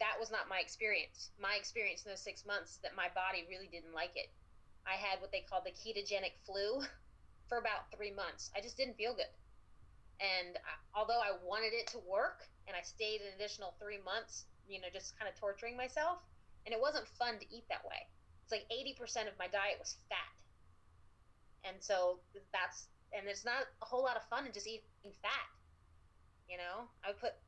[0.00, 1.30] that was not my experience.
[1.38, 4.32] My experience in those six months that my body really didn't like it.
[4.88, 6.80] I had what they call the ketogenic flu
[7.48, 8.50] for about three months.
[8.56, 9.30] I just didn't feel good.
[10.20, 14.46] And I, although I wanted it to work and I stayed an additional three months
[14.70, 16.22] you know, just kind of torturing myself.
[16.64, 18.06] And it wasn't fun to eat that way.
[18.50, 20.34] It's like 80% of my diet was fat.
[21.62, 22.18] And so
[22.52, 25.46] that's, and it's not a whole lot of fun in just eating fat.
[26.48, 27.38] You know, I would put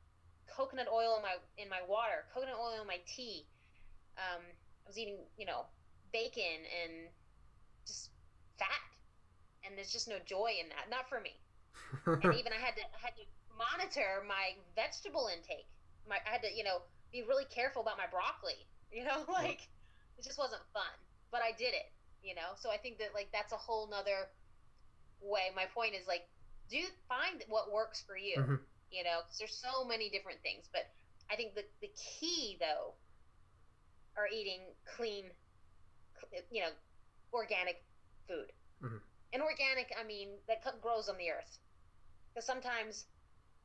[0.47, 3.43] coconut oil in my in my water, coconut oil in my tea.
[4.15, 5.67] Um, I was eating, you know,
[6.13, 7.11] bacon and
[7.85, 8.11] just
[8.55, 8.83] fat,
[9.67, 10.87] and there's just no joy in that.
[10.87, 11.35] Not for me.
[12.23, 13.27] and even I had to I had to
[13.59, 15.67] monitor my vegetable intake.
[16.07, 16.79] My I had to, you know,
[17.11, 18.63] be really careful about my broccoli.
[18.87, 19.67] You know, like
[20.17, 20.93] it just wasn't fun.
[21.31, 21.89] But I did it.
[22.23, 24.31] You know, so I think that like that's a whole nother
[25.19, 25.51] way.
[25.55, 26.23] My point is like,
[26.69, 28.39] do find what works for you.
[28.39, 28.55] Mm-hmm.
[28.91, 30.69] You know, because there's so many different things.
[30.71, 30.87] But
[31.29, 32.95] I think the the key though
[34.15, 34.61] are eating
[34.95, 35.25] clean,
[36.51, 36.71] you know,
[37.33, 37.83] organic
[38.27, 38.51] food.
[38.83, 39.03] Mm-hmm.
[39.33, 41.57] And organic, I mean, that grows on the earth.
[42.29, 43.05] Because sometimes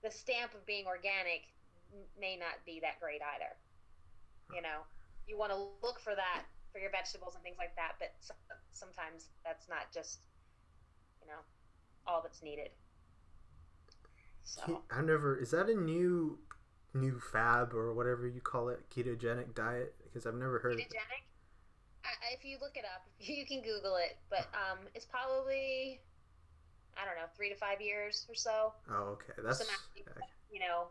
[0.02, 1.42] the stamp of being organic
[2.18, 3.52] may not be that great either.
[4.54, 4.80] You know,
[5.28, 8.12] you want to look for that for your vegetables and things like that, but
[8.72, 10.20] sometimes that's not just,
[11.20, 11.40] you know,
[12.06, 12.70] all that's needed.
[14.44, 16.38] So I never is that a new
[16.94, 21.24] new fab or whatever you call it ketogenic diet because I've never heard of ketogenic.
[22.04, 26.00] I, if you look it up, you can Google it, but um, it's probably
[26.96, 28.72] I don't know three to five years or so.
[28.90, 29.68] Oh, okay, that's Some,
[30.50, 30.88] you know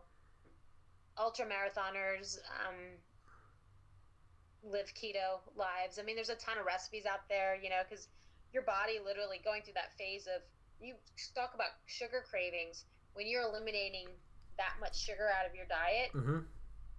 [1.18, 2.76] ultra marathoners um,
[4.64, 5.98] live keto lives.
[5.98, 8.08] I mean, there's a ton of recipes out there, you know, because
[8.52, 10.42] your body literally going through that phase of
[10.80, 10.94] you
[11.34, 12.84] talk about sugar cravings
[13.14, 14.06] when you're eliminating
[14.56, 16.10] that much sugar out of your diet.
[16.14, 16.46] Mm-hmm.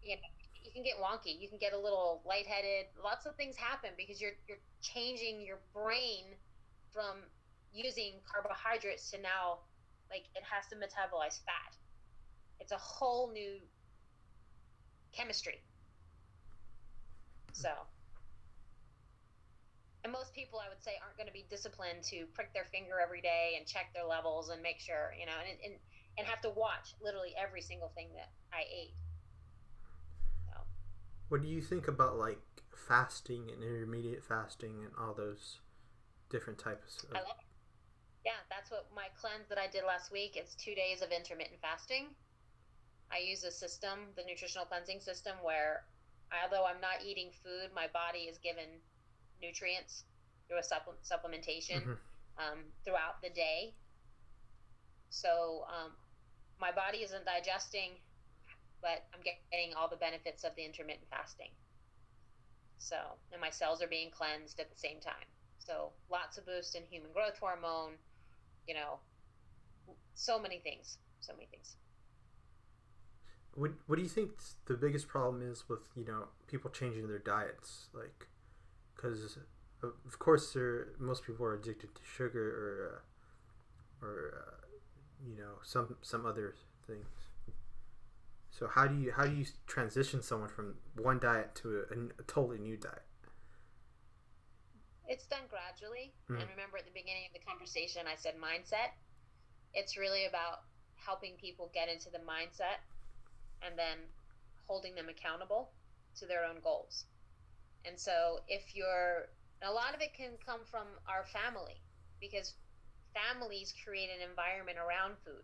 [0.04, 0.30] You know,
[0.64, 1.40] you can get wonky.
[1.40, 2.88] You can get a little lightheaded.
[3.04, 6.36] Lots of things happen because you're you're changing your brain
[6.92, 7.24] from
[7.74, 9.60] using carbohydrates to now
[10.10, 11.76] like it has to metabolize fat.
[12.60, 13.60] It's a whole new
[15.14, 15.62] chemistry.
[17.54, 17.70] So,
[20.04, 23.00] and most people, I would say, aren't going to be disciplined to prick their finger
[23.02, 25.74] every day and check their levels and make sure, you know, and, and,
[26.18, 28.96] and have to watch literally every single thing that I ate.
[30.48, 30.62] So.
[31.30, 32.40] What do you think about like
[32.74, 35.60] fasting and intermediate fasting and all those
[36.30, 37.18] different types of.
[37.18, 37.46] I love it.
[38.26, 40.36] Yeah, that's what my cleanse that I did last week.
[40.36, 42.16] It's two days of intermittent fasting
[43.12, 45.84] I use a system, the nutritional cleansing system, where
[46.34, 48.82] although I'm not eating food, my body is given
[49.42, 50.04] nutrients
[50.48, 51.98] through a supple- supplementation mm-hmm.
[52.38, 53.74] um, throughout the day.
[55.10, 55.92] So um,
[56.60, 57.98] my body isn't digesting,
[58.82, 61.50] but I'm getting all the benefits of the intermittent fasting.
[62.78, 62.96] So,
[63.32, 65.28] and my cells are being cleansed at the same time.
[65.60, 67.94] So, lots of boost in human growth hormone,
[68.68, 69.00] you know,
[70.16, 71.76] so many things, so many things.
[73.54, 74.32] What What do you think
[74.66, 77.88] the biggest problem is with you know people changing their diets?
[77.94, 78.28] Like,
[78.96, 79.38] because
[79.82, 83.02] of course, there most people are addicted to sugar or
[84.02, 84.66] uh, or uh,
[85.28, 87.08] you know some some other things.
[88.52, 92.24] So how do you how do you transition someone from one diet to a, a
[92.28, 93.04] totally new diet?
[95.08, 96.14] It's done gradually.
[96.30, 96.42] Mhm.
[96.42, 98.94] And remember at the beginning of the conversation, I said mindset.
[99.74, 100.64] It's really about
[100.96, 102.84] helping people get into the mindset
[103.62, 103.98] and then
[104.68, 105.72] holding them accountable
[106.16, 107.06] to their own goals.
[107.86, 109.30] And so if you're,
[109.62, 111.82] a lot of it can come from our family
[112.20, 112.56] because
[113.14, 115.44] families create an environment around food.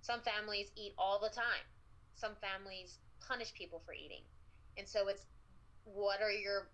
[0.00, 1.66] Some families eat all the time,
[2.14, 4.22] some families punish people for eating.
[4.76, 5.26] And so it's
[5.84, 6.68] what are your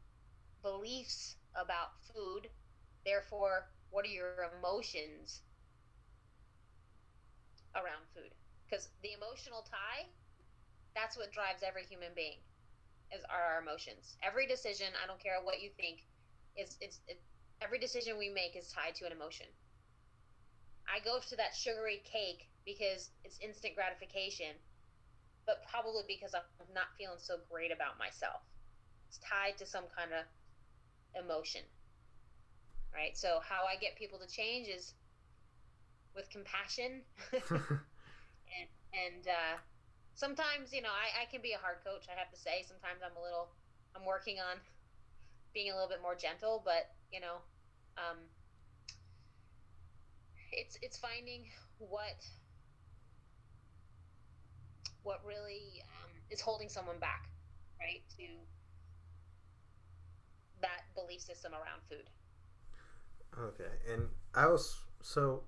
[0.63, 2.49] beliefs about food?
[3.05, 5.43] Therefore, what are your emotions
[7.75, 8.35] around food?
[8.69, 10.07] Because the emotional tie,
[10.97, 12.41] that's what drives every human being,
[13.13, 14.17] is are our emotions.
[14.25, 16.01] Every decision, I don't care what you think,
[16.57, 17.21] is it's it,
[17.61, 19.47] every decision we make is tied to an emotion.
[20.89, 24.57] I go to that sugary cake because it's instant gratification,
[25.45, 28.41] but probably because I'm not feeling so great about myself.
[29.09, 30.25] It's tied to some kind of
[31.13, 31.63] emotion.
[32.95, 33.13] Right?
[33.13, 34.95] So how I get people to change is
[36.15, 37.03] with compassion
[37.45, 39.61] and and uh,
[40.17, 43.05] sometimes you know I, I can be a hard coach I have to say sometimes
[43.05, 43.55] I'm a little
[43.95, 44.59] I'm working on
[45.55, 47.39] being a little bit more gentle but you know
[47.97, 48.19] um,
[50.53, 51.47] it's it's finding
[51.79, 52.21] what
[55.03, 57.29] what really um, is holding someone back
[57.81, 58.27] right to
[60.61, 62.11] that belief system around food
[63.39, 65.43] Okay, and I was so.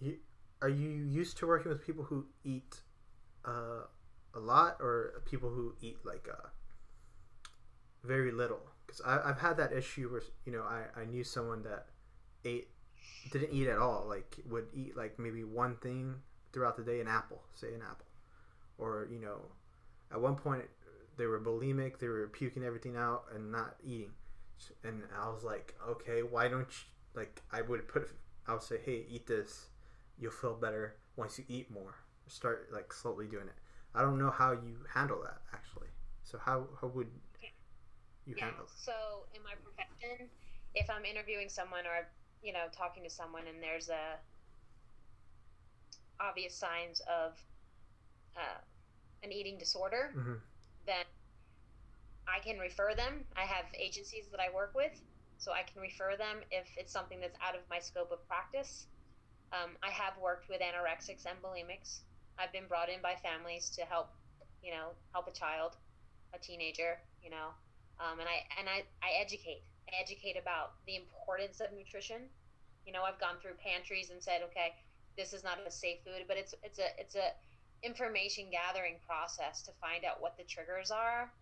[0.00, 0.16] You
[0.62, 2.82] are you used to working with people who eat
[3.44, 3.84] uh,
[4.34, 6.48] a lot, or people who eat like uh,
[8.04, 8.60] very little?
[8.86, 11.86] Because I've had that issue where you know I, I knew someone that
[12.44, 12.68] ate
[13.30, 16.14] didn't eat at all, like would eat like maybe one thing
[16.52, 18.06] throughout the day, an apple, say an apple,
[18.78, 19.40] or you know,
[20.12, 20.64] at one point
[21.16, 24.12] they were bulimic, they were puking everything out and not eating,
[24.84, 28.08] and I was like, okay, why don't you like I would put
[28.46, 29.66] I would say, hey, eat this,
[30.18, 31.94] you'll feel better once you eat more.
[32.26, 33.54] Start like slowly doing it.
[33.94, 35.88] I don't know how you handle that actually.
[36.24, 37.08] So how how would
[38.26, 38.44] you yeah.
[38.44, 38.66] handle?
[38.76, 40.30] So in my profession,
[40.74, 42.08] if I'm interviewing someone or
[42.42, 44.18] you know talking to someone and there's a
[46.20, 47.32] obvious signs of
[48.36, 48.60] uh,
[49.22, 50.36] an eating disorder, hmm
[50.86, 51.04] then
[52.26, 53.26] I can refer them.
[53.36, 54.92] I have agencies that I work with,
[55.38, 58.86] so I can refer them if it's something that's out of my scope of practice.
[59.52, 62.02] Um, I have worked with anorexics and bulimics.
[62.38, 64.08] I've been brought in by families to help,
[64.62, 65.76] you know, help a child,
[66.34, 67.54] a teenager, you know,
[68.00, 69.62] um, and I and I, I educate.
[69.88, 72.30] I educate about the importance of nutrition.
[72.86, 74.74] You know, I've gone through pantries and said, okay,
[75.16, 77.28] this is not a safe food, but it's it's a it's a
[77.82, 81.32] information gathering process to find out what the triggers are.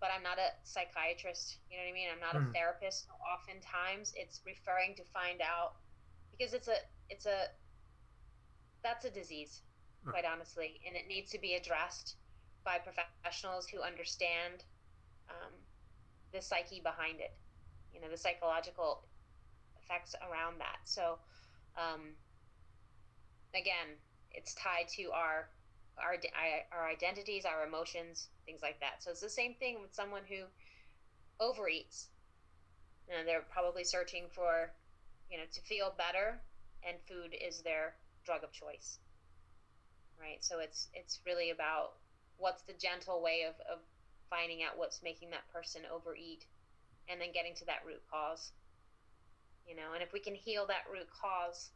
[0.00, 1.58] But I'm not a psychiatrist.
[1.70, 2.08] You know what I mean?
[2.12, 2.50] I'm not Mhm.
[2.50, 3.08] a therapist.
[3.32, 5.76] Oftentimes, it's referring to find out
[6.30, 6.76] because it's a
[7.08, 7.48] it's a
[8.82, 9.62] that's a disease,
[10.06, 12.16] quite honestly, and it needs to be addressed
[12.64, 14.64] by professionals who understand
[15.28, 15.52] um,
[16.32, 17.32] the psyche behind it.
[17.92, 19.02] You know, the psychological
[19.82, 20.78] effects around that.
[20.84, 21.18] So,
[21.76, 22.16] um,
[23.54, 23.96] again,
[24.32, 25.48] it's tied to our
[25.98, 26.16] our
[26.72, 29.02] our identities, our emotions, things like that.
[29.02, 30.44] So it's the same thing with someone who
[31.40, 32.08] overeats.
[33.08, 34.72] And they're probably searching for,
[35.30, 36.40] you know, to feel better,
[36.88, 37.94] and food is their
[38.24, 38.98] drug of choice.
[40.24, 40.40] Right.
[40.40, 42.00] So it's it's really about
[42.38, 43.84] what's the gentle way of, of
[44.30, 46.46] finding out what's making that person overeat,
[47.10, 48.52] and then getting to that root cause.
[49.68, 51.72] You know, and if we can heal that root cause,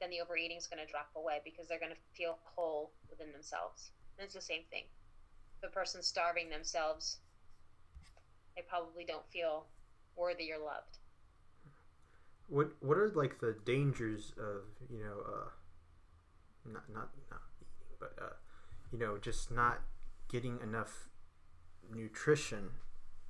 [0.00, 3.30] then the overeating is going to drop away because they're going to feel whole within
[3.30, 3.92] themselves.
[4.18, 4.82] And it's the same thing.
[5.62, 7.18] If a person's starving themselves,
[8.56, 9.66] they probably don't feel
[10.16, 10.98] worthy or loved.
[12.48, 15.50] What what are like the dangers of you know uh,
[16.66, 17.42] not not not
[18.02, 18.34] but uh,
[18.90, 19.80] you know just not
[20.28, 21.08] getting enough
[21.94, 22.70] nutrition.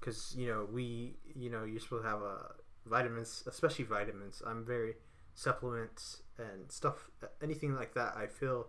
[0.01, 2.53] Because you know we you know you're supposed to have uh,
[2.87, 4.43] vitamins, especially vitamins.
[4.47, 4.95] I'm very
[5.35, 7.09] supplements and stuff
[7.43, 8.66] anything like that i feel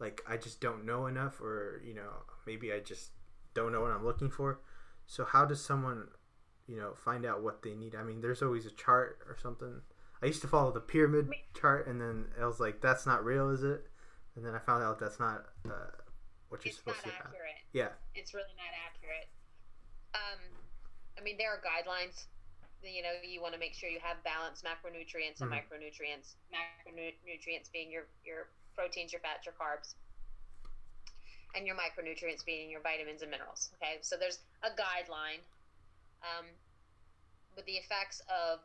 [0.00, 3.10] like i just don't know enough or you know maybe i just
[3.54, 4.60] don't know what i'm looking for.
[5.06, 6.08] So how does someone
[6.66, 7.94] you know find out what they need?
[7.94, 9.80] I mean there's always a chart or something.
[10.22, 13.50] I used to follow the pyramid chart and then i was like that's not real
[13.50, 13.86] is it
[14.36, 15.70] and then i found out that's not uh,
[16.48, 17.60] what you're It's supposed not to have accurate.
[17.72, 19.26] yeah It's really not accurate.
[20.14, 20.38] Um,
[21.18, 22.26] I mean, there are guidelines.
[22.84, 25.58] You know, you want to make sure you have balanced macronutrients and Mhm.
[25.58, 26.36] micronutrients.
[26.54, 29.94] Macronutrients being your your proteins, your fats, your carbs,
[31.56, 33.72] and your micronutrients being your vitamins and minerals.
[33.82, 35.40] Okay, so there's a guideline.
[36.22, 36.46] Um,
[37.56, 38.60] with the effects of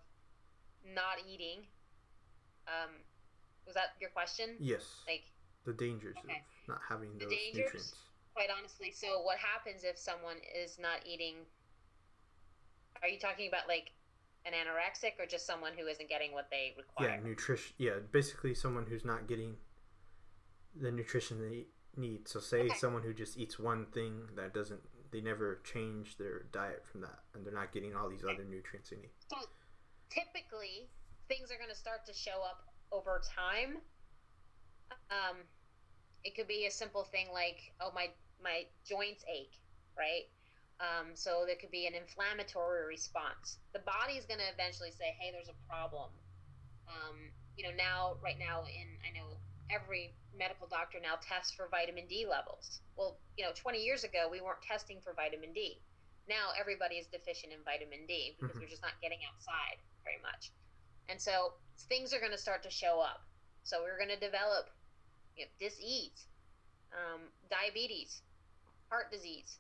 [0.86, 1.66] not eating.
[2.68, 2.92] Um,
[3.66, 4.58] was that your question?
[4.60, 5.02] Yes.
[5.08, 5.26] Like
[5.66, 6.38] the dangers Okay.
[6.38, 7.56] of not having The those dangers?
[7.66, 7.96] nutrients.
[8.34, 8.92] quite honestly.
[8.92, 11.46] So what happens if someone is not eating?
[13.02, 13.92] Are you talking about like
[14.46, 17.16] an anorexic or just someone who isn't getting what they require?
[17.18, 17.76] Yeah, nutrition.
[17.78, 19.58] Yeah, basically someone who's not getting
[20.76, 22.28] the nutrition they need.
[22.28, 22.78] So say Okay.
[22.78, 24.82] someone who just eats one thing that doesn't,
[25.12, 28.90] they never change their diet from that, and they're not getting all these other nutrients
[28.92, 29.12] they need.
[29.28, 29.38] So
[30.10, 30.90] typically,
[31.28, 33.82] things are going to start to show up over time.
[35.10, 35.38] Um,
[36.24, 38.08] it could be a simple thing like, oh, my
[38.42, 39.56] my joints ache,
[39.98, 40.24] right?
[40.80, 43.60] Um, so there could be an inflammatory response.
[43.74, 46.12] The body is going to eventually say, hey, there's a problem.
[46.88, 49.36] Um, you know, now, right now, in I know
[49.70, 52.82] every medical doctor now tests for vitamin D levels.
[52.96, 55.84] Well, you know, 20 years ago, we weren't testing for vitamin D.
[56.28, 58.62] Now everybody is deficient in vitamin D because Mhm.
[58.62, 60.52] we're just not getting outside very much.
[61.10, 61.54] And so
[61.90, 63.22] things are going to start to show up.
[63.64, 64.70] So we're going to develop
[65.40, 66.28] you know, disease,
[66.92, 68.22] um, diabetes,
[68.92, 69.60] heart disease,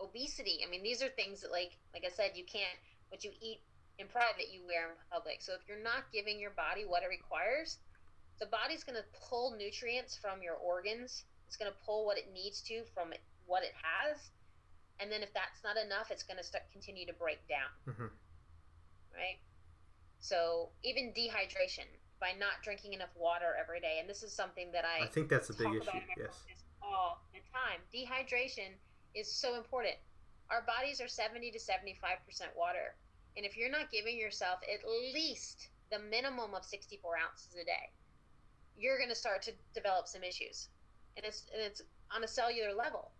[0.00, 0.60] obesity.
[0.66, 2.78] I mean, these are things that, like, like I said, you can't.
[3.08, 3.60] What you eat
[3.98, 5.42] in private, you wear in public.
[5.42, 7.78] So if you're not giving your body what it requires,
[8.40, 11.24] the body's going to pull nutrients from your organs.
[11.46, 14.32] It's going to pull what it needs to from it, what it has,
[15.02, 18.06] and then if that's not enough, it's going to start continue to break down hmm
[19.12, 19.38] right?
[20.20, 21.84] So even dehydration
[22.22, 25.28] by not drinking enough water every day, and this is something that I, I think
[25.28, 25.82] that's a big issue.
[25.82, 26.46] about in my Yes.
[26.80, 27.82] all the time.
[27.92, 28.70] Dehydration
[29.18, 29.96] is so important.
[30.48, 32.94] Our bodies are 70 to 75 percent water,
[33.36, 37.90] and if you're not giving yourself at least the minimum of 64 ounces a day,
[38.78, 40.68] you're going to start to develop some issues,
[41.16, 41.82] and it's and it's
[42.14, 43.10] on a cellular level.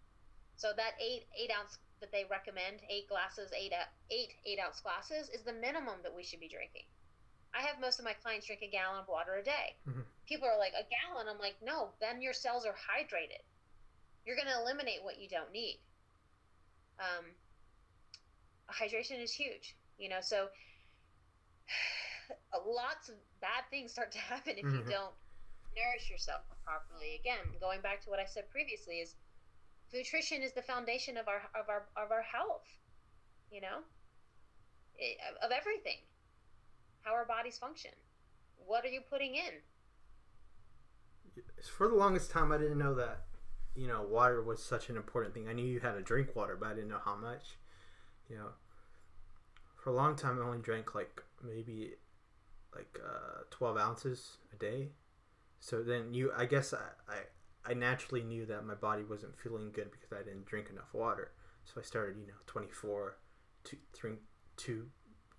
[0.57, 3.73] So that eight eight ounce that they recommend, eight glasses, eight
[4.13, 6.87] eight eight ounce glasses, is the minimum that we should be drinking.
[7.55, 9.77] I have most of my clients drink a gallon of water a day.
[9.87, 10.07] Mhm.
[10.27, 11.29] People are like a gallon.
[11.29, 13.43] I'm like, no, then your cells are hydrated.
[14.25, 15.81] You're going to eliminate what you don't need.
[16.99, 17.37] Um,
[18.69, 20.21] hydration is huge, you know.
[20.21, 20.51] So
[22.67, 24.91] lots of bad things start to happen if you Mhm.
[24.91, 25.15] don't
[25.77, 27.15] nourish yourself properly.
[27.17, 29.15] Again, going back to what I said previously, is
[29.93, 32.67] nutrition is the foundation of our of our of our health.
[33.51, 33.85] You know,
[34.97, 35.99] it, of everything,
[37.03, 37.91] how our bodies function.
[38.67, 39.61] What are you putting in?
[41.77, 43.23] For the longest time, I didn't know that,
[43.75, 45.49] you know, water was such an important thing.
[45.49, 47.57] I knew you had to drink water, but I didn't know how much.
[48.29, 48.49] You know,
[49.77, 51.93] for a long time, I only drank like maybe
[52.75, 54.91] like uh, 12 ounces a day.
[55.61, 59.71] So then you, I guess I, I, I naturally knew that my body wasn't feeling
[59.73, 61.33] good because I didn't drink enough water.
[61.65, 63.17] So I started, you know, 24,
[63.65, 64.19] two, drink
[64.57, 64.89] two,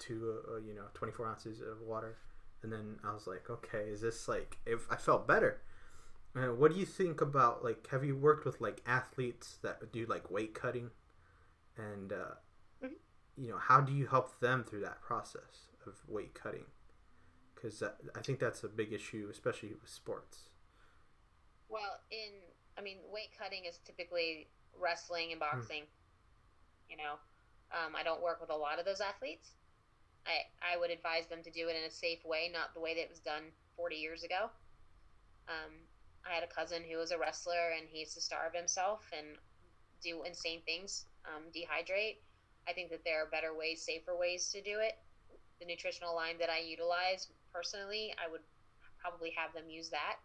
[0.05, 2.17] two, uh, you know, 24 ounces of water.
[2.61, 5.61] And then I was like, okay, is this like, if I felt better.
[6.35, 7.87] Uh, what do you think about like?
[7.91, 10.89] Have you worked with like athletes that do like weight cutting,
[11.77, 12.35] and uh,
[12.81, 12.99] Mhm.
[13.37, 16.65] you know how do you help them through that process of weight cutting?
[17.55, 20.49] Because I think that's a big issue, especially with sports.
[21.69, 22.31] Well, in
[22.77, 24.47] I mean, weight cutting is typically
[24.79, 25.83] wrestling and boxing.
[26.89, 27.19] You know,
[27.71, 29.55] um, I don't work with a lot of those athletes.
[30.25, 32.93] I I would advise them to do it in a safe way, not the way
[32.95, 33.43] that it was done
[33.75, 34.49] 40 years ago.
[35.47, 35.73] Um,
[36.25, 39.37] I had a cousin who was a wrestler, and he used to starve himself and
[40.01, 42.17] do insane things, um, dehydrate.
[42.67, 44.97] I think that there are better ways, safer ways to do it.
[45.59, 48.41] The nutritional line that I utilize personally, I would
[48.99, 50.17] probably have them use that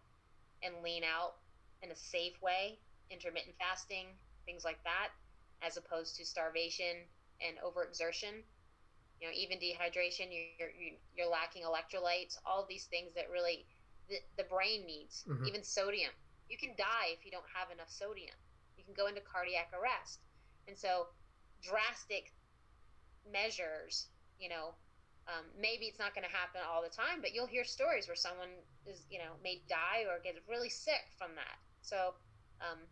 [0.63, 1.35] and lean out
[1.81, 2.79] in a safe way,
[3.09, 4.07] intermittent fasting,
[4.45, 5.09] things like that,
[5.61, 7.07] as opposed to starvation
[7.45, 8.43] and overexertion.
[9.19, 10.61] You know, even dehydration, you're you're,
[10.93, 13.51] you're lacking electrolytes, all these things that really
[14.07, 15.47] the, the brain needs, Mhm.
[15.47, 16.11] even sodium.
[16.47, 18.35] You can die if you don't have enough sodium.
[18.77, 20.21] You can go into cardiac arrest.
[20.67, 21.07] And so,
[21.61, 22.33] drastic
[23.29, 24.75] measures, you know,
[25.27, 28.15] um, maybe it's not going to happen all the time, but you'll hear stories where
[28.15, 28.49] someone
[28.85, 31.57] is, you know, may die or get really sick from that.
[31.81, 32.15] So,
[32.61, 32.87] um,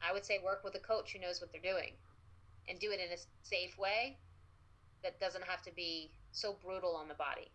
[0.00, 1.96] I would say work with a coach who knows what they're doing,
[2.68, 4.20] and do it in a safe way
[5.04, 7.52] that doesn't have to be so brutal on the body.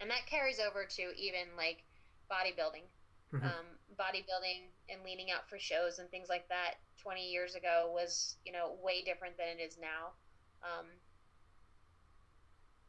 [0.00, 1.84] And that carries over to even like
[2.30, 2.86] bodybuilding,
[3.32, 3.44] Mhm.
[3.44, 3.66] um,
[3.98, 6.76] bodybuilding and leaning out for shows and things like that.
[6.96, 10.14] Twenty years ago was, you know, way different than it is now.
[10.62, 10.86] Um,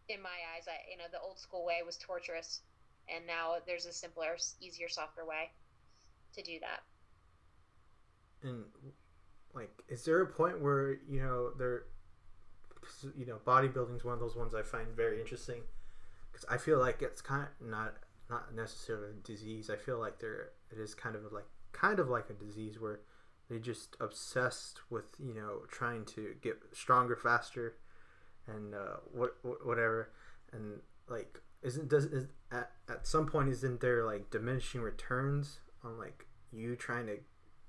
[0.08, 2.62] in my eyes, I you know the old school way was torturous,
[3.08, 5.52] and now there's a simpler, easier, softer way
[6.34, 6.84] to do that.
[8.42, 8.66] And
[9.54, 11.86] like, is there a point where you know there,
[13.18, 15.62] you know, bodybuilding is one of those ones I find very interesting
[16.32, 17.96] because I feel like it's kind of not
[18.30, 19.70] not necessarily a disease.
[19.70, 23.00] I feel like there it is kind of like kind of like a disease where
[23.50, 27.76] they're just obsessed with you know trying to get stronger faster
[28.48, 29.36] and uh, what
[29.66, 30.12] whatever
[30.54, 35.98] and like isn't does is, at, at some point isn't there like diminishing returns on
[35.98, 37.18] like you trying to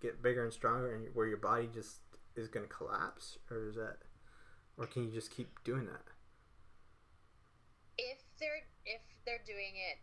[0.01, 1.99] get bigger and stronger and where your body just
[2.37, 3.99] is going to collapse or is that
[4.77, 6.03] or can you just keep doing that
[7.99, 9.99] if they're if they're doing it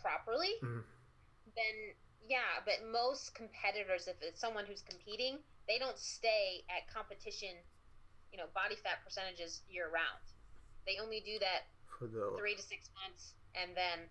[0.00, 0.84] properly Mhm.
[1.56, 1.94] then
[2.26, 7.56] yeah but most competitors if it's someone who's competing they don't stay at competition
[8.32, 10.22] you know body fat percentages year round
[10.86, 11.64] they only do that
[11.98, 14.10] for the three to six months, and then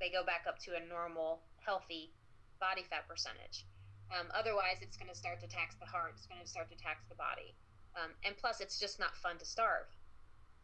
[0.00, 2.10] they go back up to a normal, healthy
[2.58, 3.66] body fat percentage.
[4.10, 6.12] Um, otherwise, it's going to start to tax the heart.
[6.16, 7.54] It's going to start to tax the body,
[7.96, 9.86] um, and plus, it's just not fun to starve.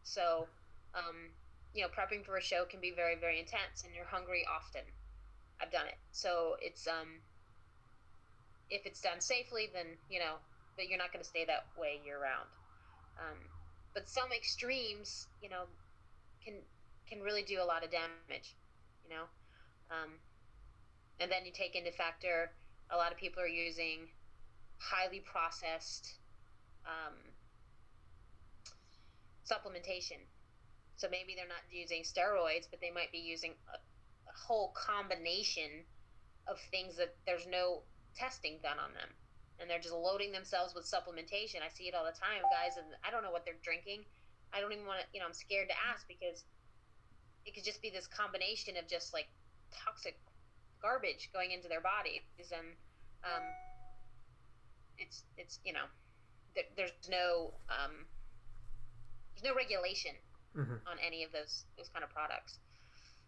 [0.03, 0.47] So,
[0.95, 1.29] um,
[1.73, 4.81] you know, prepping for a show can be very, very intense, and you're hungry often.
[5.61, 7.21] I've done it, so it's um,
[8.69, 10.35] if it's done safely, then you know,
[10.75, 12.49] but you're not going to stay that way year round.
[13.17, 13.37] Um,
[13.93, 15.63] but some extremes, you know,
[16.43, 16.55] can
[17.07, 18.55] can really do a lot of damage,
[19.03, 19.23] you know.
[19.91, 20.09] Um,
[21.19, 22.49] and then you take into factor
[22.93, 24.07] a lot of people are using
[24.77, 26.15] highly processed
[26.85, 27.15] um,
[29.43, 30.21] supplementation.
[30.95, 35.83] So maybe they're not using steroids, but they might be using a, a whole combination
[36.47, 37.83] of things that there's no
[38.15, 39.09] testing done on them.
[39.59, 41.61] And they're just loading themselves with supplementation.
[41.63, 44.03] I see it all the time, guys, and I don't know what they're drinking.
[44.53, 46.43] I don't even want to, you know, I'm scared to ask because
[47.45, 49.27] it could just be this combination of just like
[49.71, 50.17] toxic
[50.81, 52.21] garbage going into their bodies,
[52.51, 52.67] and
[53.23, 53.43] um,
[54.97, 55.87] it's it's you know,
[56.55, 58.05] there, there's no um,
[59.35, 60.11] there's no regulation
[60.55, 60.79] Mhm.
[60.85, 62.59] on any of those those kind of products.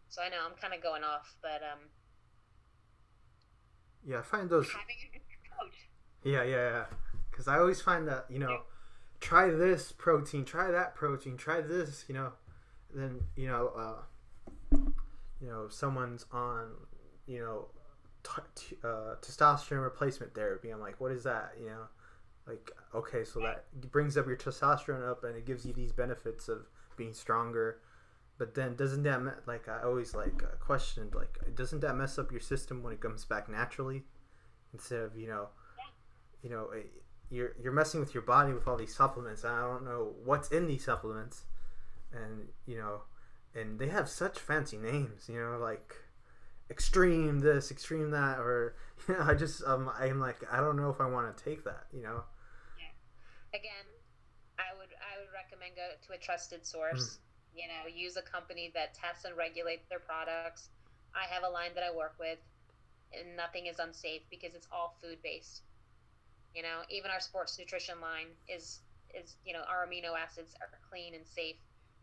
[0.10, 1.80] So I know I'm kind of going off, but um,
[4.06, 5.90] yeah i find those having a coach.
[6.24, 6.86] Yeah, yeah, yeah.
[7.32, 8.62] Because I always find that you know,
[9.20, 12.06] try this protein, try that protein, try this.
[12.08, 12.34] You know,
[12.94, 14.78] then you know, uh,
[15.42, 16.72] you know, someone's on,
[17.26, 17.68] you know,
[18.24, 20.70] t- t- uh, testosterone replacement therapy.
[20.70, 21.54] I'm like, what is that?
[21.60, 21.88] You know,
[22.48, 26.48] like okay, so that brings up your testosterone up, and it gives you these benefits
[26.48, 27.80] of being stronger.
[28.38, 32.18] But then doesn't that me- like I always like uh, questioned like doesn't that mess
[32.20, 34.04] up your system when it comes back naturally?
[34.74, 35.48] Instead of you know
[36.44, 36.84] you know eh,
[37.30, 39.46] you're you're messing with your body with all these supplements.
[39.46, 41.44] I don't know what's in these supplements.
[42.14, 43.02] And you know
[43.56, 45.96] and they have such fancy names you know like
[46.70, 48.76] extreme this extreme that or
[49.08, 51.64] you know I just um I'm like I don't know if I want to take
[51.64, 52.24] that you know
[53.56, 53.88] Again,
[54.60, 57.16] I would I would recommend go to a trusted source.
[57.16, 57.20] Mm.
[57.56, 60.68] You know, use a company that tests and regulates their products.
[61.16, 62.40] I have a line that I work with,
[63.16, 65.64] and nothing is unsafe because it's all food based.
[66.54, 68.84] You know, even our sports nutrition line is
[69.16, 71.56] is you know our amino acids are clean and safe.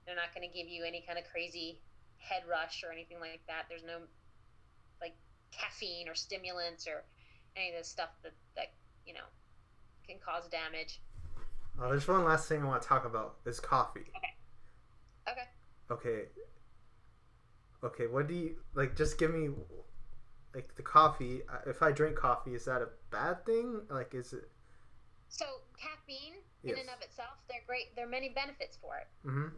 [0.06, 1.78] They're not going to give you any kind of crazy
[2.16, 3.66] head rush or anything like that.
[3.68, 4.00] There's no
[5.00, 5.14] like
[5.52, 7.04] caffeine or stimulants or
[7.56, 8.72] any of this stuff that that
[9.04, 9.28] you know
[10.06, 11.00] can cause damage.
[11.80, 14.06] Uh, there's one last thing I want to talk about is coffee
[15.28, 15.48] Okay.
[15.90, 16.28] okay
[17.84, 19.50] okay what do you like just give me
[20.54, 24.32] like the coffee uh, if I drink coffee is that a bad thing like is
[24.32, 24.50] it
[25.28, 25.46] So
[25.78, 27.96] caffeine in and of itself, they're great.
[27.96, 29.08] There are many benefits for it.
[29.26, 29.48] mm-hmm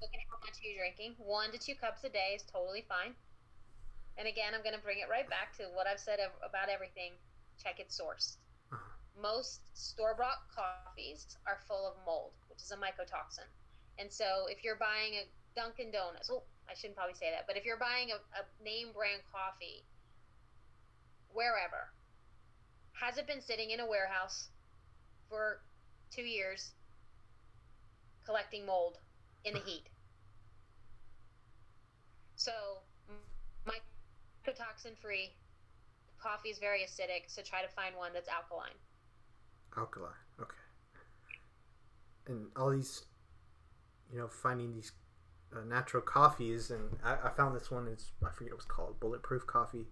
[0.00, 1.14] Look at how much you're drinking.
[1.18, 3.14] One to two cups a day is totally fine.
[4.16, 7.12] And again, I'm going to bring it right back to what I've said about everything.
[7.62, 8.38] Check its source.
[9.20, 13.46] Most store-bought coffees are full of mold, which is a mycotoxin.
[13.98, 17.56] And so, if you're buying a Dunkin' Donuts, well, I shouldn't probably say that, but
[17.56, 19.84] if you're buying a, a name brand coffee,
[21.32, 21.92] wherever,
[22.92, 24.48] has it been sitting in a warehouse
[25.28, 25.60] for
[26.10, 26.72] two years
[28.24, 28.98] collecting mold
[29.44, 29.84] in the heat?
[32.36, 32.52] So,
[33.66, 35.30] mycotoxin free.
[36.18, 38.76] Coffee is very acidic, so try to find one that's alkaline.
[39.76, 40.54] Alkaline okay.
[42.26, 43.04] And all these
[44.12, 44.92] you know finding these
[45.54, 49.00] uh, natural coffees and I, I found this one is I forget what it's called
[49.00, 49.86] bulletproof coffee.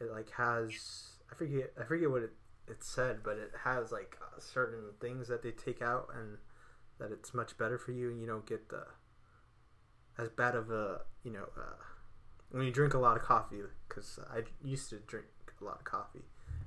[0.00, 2.32] It like has I forget I forget what it,
[2.68, 6.38] it said but it has like uh, certain things that they take out and
[6.98, 8.84] that it's much better for you and you don't get the
[10.18, 11.76] as bad of a you know uh,
[12.50, 15.26] when you drink a lot of coffee, because I used to drink
[15.60, 16.24] a lot of coffee,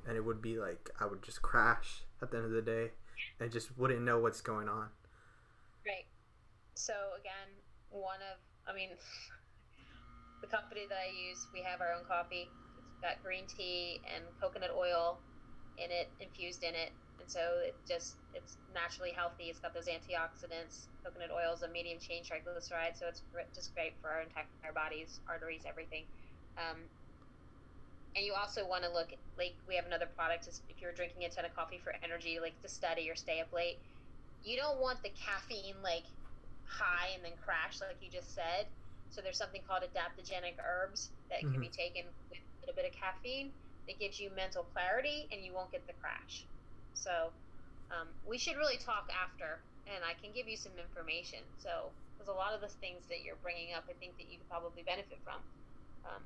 [0.08, 2.92] and it would be like I would just crash at the end of the day,
[3.40, 4.90] and just wouldn't know what's going on.
[5.86, 6.06] Right.
[6.76, 7.56] So again,
[7.90, 8.90] one of I mean,
[10.42, 12.50] the company that I use, we have our own coffee.
[12.92, 15.20] It's got green tea and coconut oil
[15.78, 19.46] in it, infused in it, and so it just it's naturally healthy.
[19.46, 20.88] It's got those antioxidants.
[21.04, 23.22] Coconut oil is a medium chain triglyceride, so it's
[23.56, 26.04] just great for our entire bodies, arteries, everything.
[26.58, 26.86] Um,
[28.16, 30.48] and you also want to look like we have another product.
[30.48, 33.42] Is if you're drinking a ton of coffee for energy, like to study or stay
[33.42, 33.78] up late,
[34.44, 36.04] you don't want the caffeine like
[36.66, 38.66] high and then crash, like you just said.
[39.10, 41.54] So there's something called adaptogenic herbs that mm-hmm.
[41.54, 43.52] can be taken with a little bit of caffeine
[43.88, 46.46] that gives you mental clarity and you won't get the crash.
[46.94, 47.30] So
[47.92, 51.40] um, we should really talk after, and I can give you some information.
[51.62, 54.38] So because a lot of the things that you're bringing up, I think that you
[54.38, 55.42] could probably benefit from.
[56.10, 56.24] Um,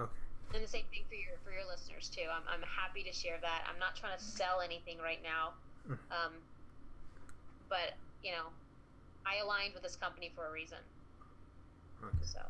[0.00, 0.23] okay.
[0.52, 2.28] And the same thing for your for your listeners too.
[2.30, 3.64] I'm I'm happy to share that.
[3.68, 5.54] I'm not trying to sell anything right now,
[5.88, 5.98] mm.
[6.10, 6.32] um,
[7.68, 8.46] but you know,
[9.26, 10.78] I aligned with this company for a reason.
[12.04, 12.16] Okay.
[12.22, 12.40] So.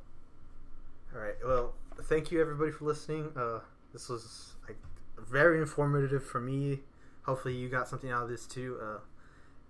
[1.14, 1.34] All right.
[1.44, 1.74] Well,
[2.04, 3.30] thank you everybody for listening.
[3.36, 3.60] Uh,
[3.92, 4.76] this was like
[5.18, 6.80] very informative for me.
[7.22, 8.78] Hopefully, you got something out of this too.
[8.82, 8.98] Uh,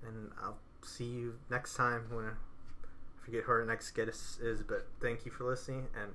[0.07, 2.33] and I'll see you next time when I
[3.25, 4.63] forget who our next guest is.
[4.63, 6.13] But thank you for listening, and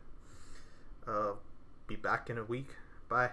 [1.07, 1.33] uh,
[1.89, 2.69] be back in a week.
[3.09, 3.31] Bye.